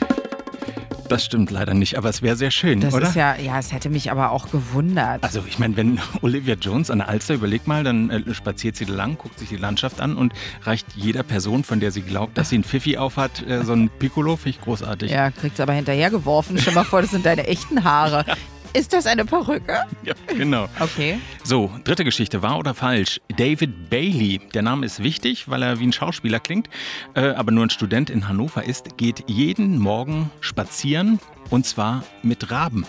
Das 1.08 1.24
stimmt 1.24 1.50
leider 1.50 1.74
nicht, 1.74 1.96
aber 1.96 2.08
es 2.08 2.22
wäre 2.22 2.36
sehr 2.36 2.50
schön, 2.50 2.80
Das 2.80 2.94
oder? 2.94 3.08
ist 3.08 3.14
ja, 3.16 3.36
ja, 3.36 3.58
es 3.58 3.72
hätte 3.72 3.88
mich 3.90 4.10
aber 4.10 4.30
auch 4.30 4.50
gewundert. 4.50 5.22
Also 5.22 5.42
ich 5.48 5.58
meine, 5.58 5.76
wenn 5.76 5.98
Olivia 6.22 6.54
Jones 6.54 6.90
an 6.90 6.98
der 6.98 7.08
Alster, 7.08 7.34
überleg 7.34 7.66
mal, 7.66 7.84
dann 7.84 8.10
äh, 8.10 8.34
spaziert 8.34 8.76
sie 8.76 8.84
lang, 8.84 9.16
guckt 9.18 9.38
sich 9.38 9.48
die 9.48 9.56
Landschaft 9.56 10.00
an 10.00 10.16
und 10.16 10.32
reicht 10.64 10.86
jeder 10.94 11.22
Person, 11.22 11.64
von 11.64 11.80
der 11.80 11.90
sie 11.92 12.02
glaubt, 12.02 12.36
dass 12.36 12.50
sie 12.50 12.58
ein 12.58 12.64
Pfiffi 12.64 12.98
aufhat, 12.98 13.46
äh, 13.46 13.64
so 13.64 13.72
ein 13.72 13.88
Piccolo, 13.98 14.36
finde 14.36 14.50
ich 14.50 14.60
großartig. 14.60 15.10
Ja, 15.10 15.30
kriegt's 15.30 15.60
aber 15.60 15.72
hinterhergeworfen. 15.72 16.58
Stell 16.58 16.74
mal 16.74 16.84
vor, 16.84 17.00
das 17.02 17.10
sind 17.10 17.24
deine 17.26 17.46
echten 17.46 17.84
Haare. 17.84 18.24
Ist 18.74 18.92
das 18.92 19.06
eine 19.06 19.24
Perücke? 19.24 19.84
Ja, 20.04 20.14
genau. 20.28 20.68
Okay. 20.78 21.18
So, 21.42 21.70
dritte 21.84 22.04
Geschichte, 22.04 22.42
wahr 22.42 22.58
oder 22.58 22.74
falsch? 22.74 23.20
David 23.36 23.88
Bailey, 23.90 24.40
der 24.52 24.62
Name 24.62 24.84
ist 24.86 25.02
wichtig, 25.02 25.48
weil 25.48 25.62
er 25.62 25.80
wie 25.80 25.86
ein 25.86 25.92
Schauspieler 25.92 26.38
klingt, 26.38 26.68
äh, 27.14 27.28
aber 27.30 27.50
nur 27.50 27.64
ein 27.66 27.70
Student 27.70 28.10
in 28.10 28.28
Hannover 28.28 28.64
ist, 28.64 28.96
geht 28.98 29.24
jeden 29.26 29.78
Morgen 29.78 30.30
spazieren 30.40 31.18
und 31.50 31.66
zwar 31.66 32.04
mit 32.22 32.50
Raben. 32.50 32.86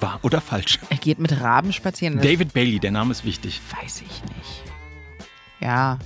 Wahr 0.00 0.18
oder 0.22 0.40
falsch? 0.40 0.78
Er 0.88 0.96
geht 0.96 1.18
mit 1.18 1.40
Raben 1.40 1.72
spazieren. 1.72 2.20
David 2.20 2.52
Bailey, 2.52 2.78
der 2.80 2.90
Name 2.90 3.12
ist 3.12 3.24
wichtig. 3.24 3.60
weiß 3.80 4.02
ich 4.02 4.22
nicht. 4.36 4.62
Ja. 5.60 5.98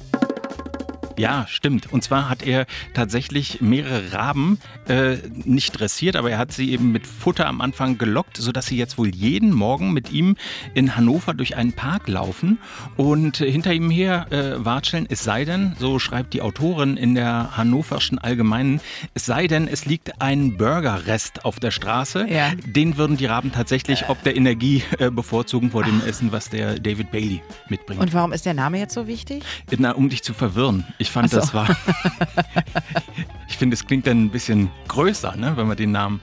Ja, 1.16 1.46
stimmt. 1.48 1.92
Und 1.92 2.02
zwar 2.02 2.28
hat 2.28 2.42
er 2.42 2.66
tatsächlich 2.92 3.60
mehrere 3.60 4.12
Raben 4.12 4.58
äh, 4.88 5.16
nicht 5.44 5.78
dressiert, 5.78 6.16
aber 6.16 6.30
er 6.30 6.38
hat 6.38 6.52
sie 6.52 6.72
eben 6.72 6.92
mit 6.92 7.06
Futter 7.06 7.46
am 7.46 7.60
Anfang 7.60 7.98
gelockt, 7.98 8.36
sodass 8.36 8.66
sie 8.66 8.76
jetzt 8.76 8.98
wohl 8.98 9.14
jeden 9.14 9.52
Morgen 9.52 9.92
mit 9.92 10.12
ihm 10.12 10.36
in 10.74 10.96
Hannover 10.96 11.34
durch 11.34 11.56
einen 11.56 11.72
Park 11.72 12.08
laufen 12.08 12.58
und 12.96 13.38
hinter 13.38 13.72
ihm 13.72 13.90
her 13.90 14.26
äh, 14.30 14.64
watscheln. 14.64 15.06
Es 15.08 15.24
sei 15.24 15.44
denn, 15.44 15.76
so 15.78 15.98
schreibt 15.98 16.34
die 16.34 16.42
Autorin 16.42 16.96
in 16.96 17.14
der 17.14 17.56
Hannoverschen 17.56 18.18
Allgemeinen, 18.18 18.80
es 19.14 19.26
sei 19.26 19.46
denn, 19.46 19.68
es 19.68 19.86
liegt 19.86 20.20
ein 20.20 20.56
Burgerrest 20.56 21.44
auf 21.44 21.60
der 21.60 21.70
Straße. 21.70 22.26
Ja. 22.28 22.52
Den 22.66 22.96
würden 22.96 23.16
die 23.16 23.26
Raben 23.26 23.52
tatsächlich 23.52 24.08
ob 24.08 24.22
der 24.22 24.36
Energie 24.36 24.82
äh, 24.98 25.10
bevorzugen 25.10 25.70
vor 25.70 25.84
dem 25.84 26.02
Essen, 26.06 26.32
was 26.32 26.48
der 26.50 26.78
David 26.78 27.10
Bailey 27.10 27.42
mitbringt. 27.68 28.00
Und 28.00 28.12
warum 28.14 28.32
ist 28.32 28.46
der 28.46 28.54
Name 28.54 28.78
jetzt 28.78 28.94
so 28.94 29.06
wichtig? 29.06 29.42
Na, 29.76 29.92
um 29.92 30.08
dich 30.08 30.22
zu 30.22 30.34
verwirren. 30.34 30.84
Ich 30.98 31.03
fand, 31.10 31.30
so. 31.30 31.38
das 31.38 31.54
war. 31.54 31.68
ich 33.48 33.56
finde, 33.56 33.74
es 33.74 33.86
klingt 33.86 34.06
dann 34.06 34.24
ein 34.24 34.30
bisschen 34.30 34.70
größer, 34.88 35.36
ne, 35.36 35.56
wenn 35.56 35.66
man 35.66 35.76
den 35.76 35.92
Namen, 35.92 36.20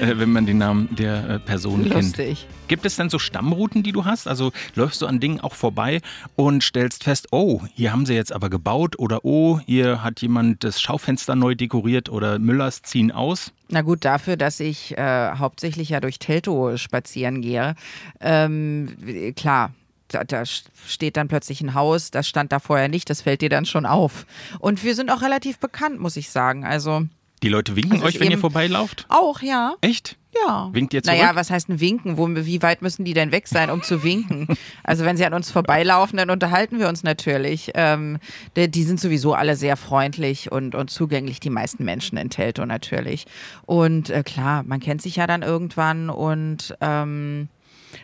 äh, 0.00 0.14
wenn 0.16 0.32
man 0.32 0.46
den 0.46 0.58
Namen 0.58 0.88
der 0.96 1.28
äh, 1.28 1.38
Person 1.38 1.84
Lustig. 1.84 2.16
kennt. 2.16 2.68
Gibt 2.68 2.86
es 2.86 2.96
denn 2.96 3.10
so 3.10 3.18
Stammrouten, 3.18 3.82
die 3.82 3.92
du 3.92 4.04
hast? 4.04 4.26
Also 4.26 4.52
läufst 4.74 5.02
du 5.02 5.06
an 5.06 5.20
Dingen 5.20 5.40
auch 5.40 5.54
vorbei 5.54 6.00
und 6.36 6.62
stellst 6.62 7.04
fest, 7.04 7.28
oh, 7.30 7.60
hier 7.74 7.92
haben 7.92 8.06
sie 8.06 8.14
jetzt 8.14 8.32
aber 8.32 8.48
gebaut 8.48 8.98
oder 8.98 9.24
oh, 9.24 9.60
hier 9.66 10.02
hat 10.02 10.22
jemand 10.22 10.64
das 10.64 10.80
Schaufenster 10.80 11.34
neu 11.34 11.54
dekoriert 11.54 12.08
oder 12.08 12.38
Müllers 12.38 12.82
ziehen 12.82 13.12
aus? 13.12 13.52
Na 13.68 13.82
gut, 13.82 14.04
dafür, 14.04 14.36
dass 14.36 14.60
ich 14.60 14.96
äh, 14.96 15.32
hauptsächlich 15.36 15.90
ja 15.90 16.00
durch 16.00 16.18
Telto 16.18 16.76
spazieren 16.76 17.42
gehe, 17.42 17.74
ähm, 18.20 18.88
klar, 19.36 19.72
da, 20.12 20.24
da, 20.24 20.44
steht 20.44 21.16
dann 21.16 21.28
plötzlich 21.28 21.60
ein 21.60 21.74
Haus, 21.74 22.10
das 22.10 22.28
stand 22.28 22.52
da 22.52 22.58
vorher 22.58 22.88
nicht, 22.88 23.10
das 23.10 23.22
fällt 23.22 23.40
dir 23.40 23.48
dann 23.48 23.66
schon 23.66 23.86
auf. 23.86 24.26
Und 24.58 24.84
wir 24.84 24.94
sind 24.94 25.10
auch 25.10 25.22
relativ 25.22 25.58
bekannt, 25.58 26.00
muss 26.00 26.16
ich 26.16 26.30
sagen. 26.30 26.64
Also 26.64 27.06
die 27.42 27.48
Leute 27.48 27.74
winken 27.74 27.94
also 27.94 28.06
euch, 28.06 28.20
wenn 28.20 28.30
ihr 28.30 28.38
vorbeilauft? 28.38 29.06
Auch, 29.08 29.42
ja. 29.42 29.74
Echt? 29.80 30.16
Ja. 30.34 30.70
Winkt 30.72 30.94
ihr 30.94 31.02
zurück? 31.02 31.18
Naja, 31.18 31.34
was 31.34 31.50
heißt 31.50 31.68
ein 31.68 31.80
Winken? 31.80 32.16
Wo, 32.16 32.28
wie 32.28 32.62
weit 32.62 32.82
müssen 32.82 33.04
die 33.04 33.14
denn 33.14 33.32
weg 33.32 33.48
sein, 33.48 33.68
um 33.68 33.82
zu 33.82 34.02
winken? 34.02 34.46
also 34.84 35.04
wenn 35.04 35.16
sie 35.16 35.26
an 35.26 35.34
uns 35.34 35.50
vorbeilaufen, 35.50 36.16
dann 36.16 36.30
unterhalten 36.30 36.78
wir 36.78 36.88
uns 36.88 37.02
natürlich. 37.02 37.72
Ähm, 37.74 38.18
die, 38.56 38.70
die, 38.70 38.84
sind 38.84 39.00
sowieso 39.00 39.34
alle 39.34 39.56
sehr 39.56 39.76
freundlich 39.76 40.50
und, 40.50 40.74
und 40.74 40.90
zugänglich, 40.90 41.40
die 41.40 41.50
meisten 41.50 41.84
Menschen 41.84 42.16
in 42.16 42.30
Telto 42.30 42.64
natürlich. 42.64 43.26
Und 43.66 44.08
äh, 44.08 44.22
klar, 44.22 44.62
man 44.62 44.80
kennt 44.80 45.02
sich 45.02 45.16
ja 45.16 45.26
dann 45.26 45.42
irgendwann 45.42 46.10
und 46.10 46.76
ähm, 46.80 47.48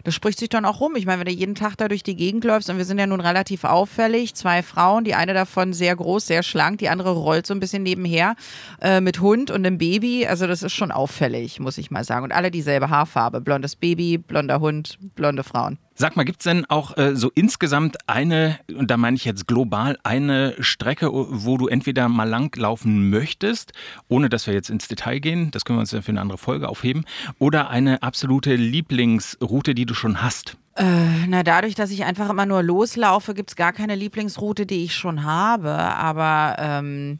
das 0.04 0.14
spricht 0.14 0.38
sich 0.38 0.48
dann 0.48 0.64
auch 0.64 0.80
rum. 0.80 0.96
Ich 0.96 1.06
meine, 1.06 1.20
wenn 1.20 1.26
du 1.26 1.32
jeden 1.32 1.54
Tag 1.54 1.76
da 1.76 1.88
durch 1.88 2.02
die 2.02 2.16
Gegend 2.16 2.44
läufst 2.44 2.70
und 2.70 2.78
wir 2.78 2.84
sind 2.84 2.98
ja 2.98 3.06
nun 3.06 3.20
relativ 3.20 3.64
auffällig, 3.64 4.34
zwei 4.34 4.62
Frauen, 4.62 5.04
die 5.04 5.14
eine 5.14 5.34
davon 5.34 5.72
sehr 5.72 5.94
groß, 5.96 6.26
sehr 6.26 6.42
schlank, 6.42 6.78
die 6.78 6.88
andere 6.88 7.12
rollt 7.12 7.46
so 7.46 7.54
ein 7.54 7.60
bisschen 7.60 7.82
nebenher 7.82 8.36
äh, 8.80 9.00
mit 9.00 9.20
Hund 9.20 9.50
und 9.50 9.66
einem 9.66 9.78
Baby. 9.78 10.26
Also 10.26 10.46
das 10.46 10.62
ist 10.62 10.74
schon 10.74 10.90
auffällig, 10.90 11.60
muss 11.60 11.78
ich 11.78 11.90
mal 11.90 12.04
sagen. 12.04 12.24
Und 12.24 12.32
alle 12.32 12.50
dieselbe 12.50 12.90
Haarfarbe. 12.90 13.40
Blondes 13.40 13.76
Baby, 13.76 14.18
blonder 14.18 14.60
Hund, 14.60 14.98
blonde 15.14 15.44
Frauen. 15.44 15.78
Sag 16.00 16.14
mal, 16.14 16.22
gibt 16.22 16.38
es 16.38 16.44
denn 16.44 16.64
auch 16.66 16.96
äh, 16.96 17.16
so 17.16 17.32
insgesamt 17.34 17.96
eine, 18.06 18.60
und 18.72 18.88
da 18.88 18.96
meine 18.96 19.16
ich 19.16 19.24
jetzt 19.24 19.48
global, 19.48 19.98
eine 20.04 20.54
Strecke, 20.60 21.10
wo 21.12 21.58
du 21.58 21.66
entweder 21.66 22.08
mal 22.08 22.22
langlaufen 22.22 23.10
möchtest, 23.10 23.72
ohne 24.06 24.28
dass 24.28 24.46
wir 24.46 24.54
jetzt 24.54 24.70
ins 24.70 24.86
Detail 24.86 25.18
gehen, 25.18 25.50
das 25.50 25.64
können 25.64 25.78
wir 25.78 25.80
uns 25.80 25.90
dann 25.90 26.04
für 26.04 26.12
eine 26.12 26.20
andere 26.20 26.38
Folge 26.38 26.68
aufheben, 26.68 27.04
oder 27.40 27.70
eine 27.70 28.00
absolute 28.04 28.54
Lieblingsroute, 28.54 29.74
die 29.74 29.86
du 29.86 29.94
schon 29.94 30.22
hast? 30.22 30.56
Äh, 30.76 31.26
na, 31.26 31.42
dadurch, 31.42 31.74
dass 31.74 31.90
ich 31.90 32.04
einfach 32.04 32.30
immer 32.30 32.46
nur 32.46 32.62
loslaufe, 32.62 33.34
gibt 33.34 33.50
es 33.50 33.56
gar 33.56 33.72
keine 33.72 33.96
Lieblingsroute, 33.96 34.64
die 34.66 34.84
ich 34.84 34.94
schon 34.94 35.24
habe. 35.24 35.72
Aber 35.72 36.54
ähm, 36.60 37.18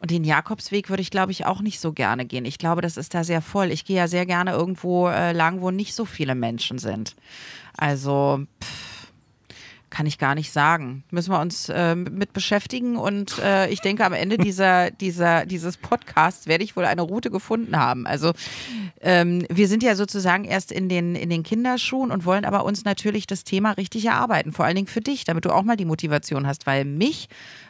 und 0.00 0.10
den 0.10 0.24
Jakobsweg 0.24 0.90
würde 0.90 1.00
ich, 1.00 1.10
glaube 1.10 1.32
ich, 1.32 1.46
auch 1.46 1.62
nicht 1.62 1.80
so 1.80 1.94
gerne 1.94 2.26
gehen. 2.26 2.44
Ich 2.44 2.58
glaube, 2.58 2.82
das 2.82 2.98
ist 2.98 3.14
da 3.14 3.24
sehr 3.24 3.40
voll. 3.40 3.70
Ich 3.70 3.86
gehe 3.86 3.96
ja 3.96 4.08
sehr 4.08 4.26
gerne 4.26 4.50
irgendwo 4.50 5.08
äh, 5.08 5.32
lang, 5.32 5.62
wo 5.62 5.70
nicht 5.70 5.94
so 5.94 6.04
viele 6.04 6.34
Menschen 6.34 6.78
sind. 6.78 7.16
Also 7.78 8.44
pff, 8.62 8.88
kann 9.90 10.06
ich 10.06 10.18
gar 10.18 10.34
nicht 10.34 10.52
sagen. 10.52 11.04
Müssen 11.10 11.32
wir 11.32 11.40
uns 11.40 11.68
äh, 11.68 11.94
mit 11.94 12.32
beschäftigen 12.32 12.96
und 12.96 13.38
äh, 13.38 13.68
ich 13.70 13.80
denke, 13.80 14.04
am 14.04 14.12
Ende 14.12 14.36
dieser, 14.38 14.90
dieser, 14.90 15.46
dieses 15.46 15.76
Podcasts 15.76 16.46
werde 16.46 16.64
ich 16.64 16.76
wohl 16.76 16.84
eine 16.84 17.02
Route 17.02 17.30
gefunden 17.30 17.76
haben. 17.76 18.06
Also 18.06 18.32
ähm, 19.00 19.46
wir 19.50 19.68
sind 19.68 19.82
ja 19.82 19.94
sozusagen 19.94 20.44
erst 20.44 20.72
in 20.72 20.88
den, 20.88 21.14
in 21.14 21.30
den 21.30 21.42
Kinderschuhen 21.42 22.10
und 22.10 22.24
wollen 22.24 22.44
aber 22.44 22.64
uns 22.64 22.84
natürlich 22.84 23.26
das 23.26 23.44
Thema 23.44 23.72
richtig 23.72 24.04
erarbeiten. 24.06 24.52
Vor 24.52 24.64
allen 24.64 24.76
Dingen 24.76 24.88
für 24.88 25.00
dich, 25.00 25.24
damit 25.24 25.44
du 25.44 25.50
auch 25.50 25.62
mal 25.62 25.76
die 25.76 25.84
Motivation 25.84 26.46
hast, 26.46 26.66
weil 26.66 26.84
mich 26.84 27.28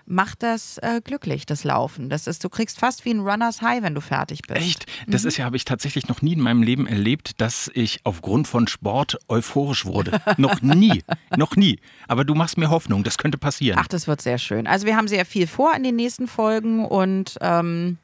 macht 0.09 0.43
das 0.43 0.79
äh, 0.79 1.01
glücklich, 1.03 1.47
das 1.47 1.65
Laufen. 1.65 2.09
Das 2.09 2.27
ist, 2.27 2.43
du 2.43 2.49
kriegst 2.49 2.79
fast 2.79 3.05
wie 3.05 3.11
ein 3.11 3.21
Runners 3.21 3.63
High, 3.63 3.83
wenn 3.83 3.95
du 3.95 4.01
fertig 4.01 4.43
bist. 4.43 4.61
Echt? 4.61 4.87
Das 5.07 5.23
mhm. 5.23 5.29
ist 5.29 5.37
ja, 5.37 5.45
habe 5.45 5.57
ich 5.57 5.65
tatsächlich 5.65 6.09
noch 6.09 6.23
nie 6.23 6.33
in 6.33 6.41
meinem 6.41 6.63
Leben 6.63 6.87
erlebt, 6.87 7.41
dass 7.41 7.71
ich 7.75 8.01
aufgrund 8.05 8.49
von 8.49 8.67
Sport 8.67 9.19
euphorisch 9.29 9.85
wurde. 9.85 10.21
noch 10.37 10.63
nie. 10.63 11.03
noch 11.37 11.57
nie. 11.57 11.79
Aber 12.07 12.25
du 12.25 12.35
machst 12.35 12.59
mir 12.59 12.71
Hoffnung, 12.71 13.05
das 13.05 13.19
könnte 13.19 13.39
passieren. 13.39 13.79
Ach, 13.81 13.89
das 13.89 14.07
wird 14.07 14.23
sehr 14.23 14.39
schön. 14.39 14.67
Also 14.67 14.87
wir 14.87 14.97
haben 14.97 15.09
sehr 15.09 15.25
viel 15.25 15.47
vor 15.47 15.75
in 15.75 15.83
den 15.83 15.97
nächsten 15.97 16.27
Folgen 16.27 16.85
und 16.85 17.37
ähm, 17.41 17.99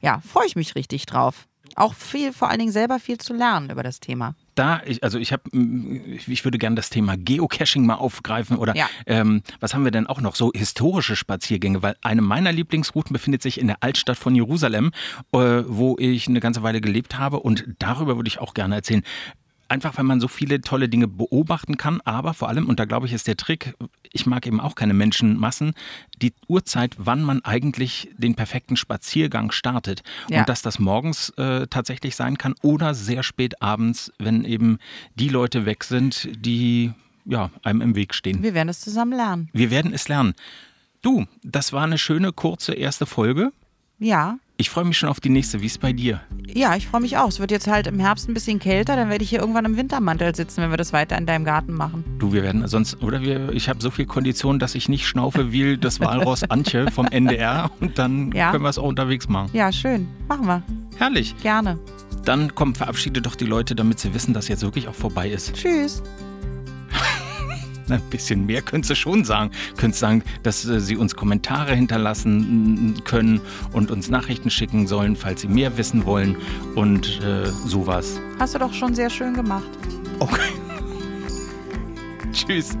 ja, 0.00 0.20
freue 0.20 0.46
ich 0.46 0.56
mich 0.56 0.74
richtig 0.74 1.06
drauf. 1.06 1.46
Auch 1.76 1.94
viel, 1.94 2.32
vor 2.32 2.48
allen 2.48 2.58
Dingen 2.58 2.72
selber 2.72 2.98
viel 2.98 3.18
zu 3.18 3.34
lernen 3.34 3.70
über 3.70 3.82
das 3.82 4.00
Thema 4.00 4.34
da, 4.56 4.80
ich, 4.84 5.04
also 5.04 5.18
ich 5.18 5.32
habe, 5.32 5.42
ich 5.52 6.44
würde 6.44 6.58
gerne 6.58 6.76
das 6.76 6.90
Thema 6.90 7.16
Geocaching 7.16 7.86
mal 7.86 7.94
aufgreifen 7.94 8.56
oder 8.56 8.74
ja. 8.74 8.88
ähm, 9.06 9.42
was 9.60 9.74
haben 9.74 9.84
wir 9.84 9.90
denn 9.90 10.06
auch 10.06 10.20
noch? 10.20 10.34
So 10.34 10.50
historische 10.52 11.14
Spaziergänge, 11.14 11.82
weil 11.82 11.94
eine 12.02 12.22
meiner 12.22 12.52
Lieblingsrouten 12.52 13.12
befindet 13.12 13.42
sich 13.42 13.60
in 13.60 13.66
der 13.68 13.76
Altstadt 13.80 14.16
von 14.16 14.34
Jerusalem, 14.34 14.92
äh, 15.32 15.38
wo 15.66 15.96
ich 15.98 16.26
eine 16.26 16.40
ganze 16.40 16.62
Weile 16.62 16.80
gelebt 16.80 17.18
habe 17.18 17.40
und 17.40 17.66
darüber 17.78 18.16
würde 18.16 18.28
ich 18.28 18.38
auch 18.38 18.54
gerne 18.54 18.76
erzählen 18.76 19.02
einfach 19.68 19.96
weil 19.96 20.04
man 20.04 20.20
so 20.20 20.28
viele 20.28 20.60
tolle 20.60 20.88
Dinge 20.88 21.08
beobachten 21.08 21.76
kann, 21.76 22.00
aber 22.02 22.34
vor 22.34 22.48
allem, 22.48 22.66
und 22.66 22.78
da 22.78 22.84
glaube 22.84 23.06
ich, 23.06 23.12
ist 23.12 23.26
der 23.26 23.36
Trick, 23.36 23.74
ich 24.12 24.26
mag 24.26 24.46
eben 24.46 24.60
auch 24.60 24.74
keine 24.74 24.94
Menschenmassen, 24.94 25.74
die 26.22 26.32
Uhrzeit, 26.48 26.94
wann 26.98 27.22
man 27.22 27.44
eigentlich 27.44 28.10
den 28.16 28.34
perfekten 28.34 28.76
Spaziergang 28.76 29.50
startet. 29.50 30.02
Ja. 30.28 30.40
Und 30.40 30.48
dass 30.48 30.62
das 30.62 30.78
morgens 30.78 31.30
äh, 31.30 31.66
tatsächlich 31.68 32.16
sein 32.16 32.38
kann 32.38 32.54
oder 32.62 32.94
sehr 32.94 33.22
spät 33.22 33.60
abends, 33.62 34.12
wenn 34.18 34.44
eben 34.44 34.78
die 35.14 35.28
Leute 35.28 35.66
weg 35.66 35.84
sind, 35.84 36.28
die 36.36 36.92
ja, 37.24 37.50
einem 37.62 37.80
im 37.80 37.94
Weg 37.96 38.14
stehen. 38.14 38.42
Wir 38.42 38.54
werden 38.54 38.68
es 38.68 38.80
zusammen 38.80 39.12
lernen. 39.12 39.50
Wir 39.52 39.70
werden 39.70 39.92
es 39.92 40.08
lernen. 40.08 40.34
Du, 41.02 41.26
das 41.42 41.72
war 41.72 41.84
eine 41.84 41.98
schöne, 41.98 42.32
kurze 42.32 42.74
erste 42.74 43.04
Folge. 43.06 43.52
Ja. 43.98 44.38
Ich 44.58 44.70
freue 44.70 44.84
mich 44.84 44.96
schon 44.96 45.10
auf 45.10 45.20
die 45.20 45.28
nächste. 45.28 45.60
Wie 45.60 45.66
ist 45.66 45.72
es 45.72 45.78
bei 45.78 45.92
dir? 45.92 46.22
Ja, 46.46 46.76
ich 46.76 46.86
freue 46.86 47.02
mich 47.02 47.18
auch. 47.18 47.28
Es 47.28 47.40
wird 47.40 47.50
jetzt 47.50 47.66
halt 47.66 47.86
im 47.86 48.00
Herbst 48.00 48.26
ein 48.26 48.32
bisschen 48.32 48.58
kälter, 48.58 48.96
dann 48.96 49.10
werde 49.10 49.22
ich 49.22 49.28
hier 49.28 49.40
irgendwann 49.40 49.66
im 49.66 49.76
Wintermantel 49.76 50.34
sitzen, 50.34 50.62
wenn 50.62 50.70
wir 50.70 50.78
das 50.78 50.94
weiter 50.94 51.18
in 51.18 51.26
deinem 51.26 51.44
Garten 51.44 51.74
machen. 51.74 52.04
Du, 52.18 52.32
wir 52.32 52.42
werden 52.42 52.66
sonst, 52.66 53.02
oder 53.02 53.20
wir, 53.20 53.52
ich 53.52 53.68
habe 53.68 53.82
so 53.82 53.90
viel 53.90 54.06
Kondition, 54.06 54.58
dass 54.58 54.74
ich 54.74 54.88
nicht 54.88 55.06
schnaufe 55.06 55.52
wie 55.52 55.76
das 55.76 56.00
Walross 56.00 56.44
Antje 56.44 56.90
vom 56.90 57.04
NDR 57.06 57.70
und 57.80 57.98
dann 57.98 58.32
ja. 58.32 58.50
können 58.50 58.64
wir 58.64 58.70
es 58.70 58.78
auch 58.78 58.88
unterwegs 58.88 59.28
machen. 59.28 59.50
Ja, 59.52 59.70
schön. 59.70 60.08
Machen 60.26 60.46
wir. 60.46 60.62
Herrlich. 60.96 61.34
Gerne. 61.42 61.78
Dann 62.24 62.54
komm, 62.54 62.74
verabschiede 62.74 63.20
doch 63.20 63.34
die 63.34 63.44
Leute, 63.44 63.74
damit 63.74 64.00
sie 64.00 64.14
wissen, 64.14 64.32
dass 64.32 64.48
jetzt 64.48 64.62
wirklich 64.62 64.88
auch 64.88 64.94
vorbei 64.94 65.28
ist. 65.28 65.54
Tschüss. 65.54 66.02
ein 67.90 68.00
bisschen 68.10 68.46
mehr 68.46 68.62
könntest 68.62 68.90
du 68.90 68.94
schon 68.94 69.24
sagen. 69.24 69.50
Könntest 69.76 70.00
sagen, 70.00 70.22
dass 70.42 70.64
äh, 70.64 70.80
sie 70.80 70.96
uns 70.96 71.14
Kommentare 71.16 71.74
hinterlassen 71.74 72.94
können 73.04 73.40
und 73.72 73.90
uns 73.90 74.10
Nachrichten 74.10 74.50
schicken 74.50 74.86
sollen, 74.86 75.16
falls 75.16 75.42
sie 75.42 75.48
mehr 75.48 75.76
wissen 75.76 76.04
wollen 76.04 76.36
und 76.74 77.20
äh, 77.22 77.46
sowas. 77.46 78.20
Hast 78.38 78.54
du 78.54 78.58
doch 78.58 78.72
schon 78.72 78.94
sehr 78.94 79.10
schön 79.10 79.34
gemacht. 79.34 79.68
Okay. 80.18 80.52
Tschüss. 82.32 82.76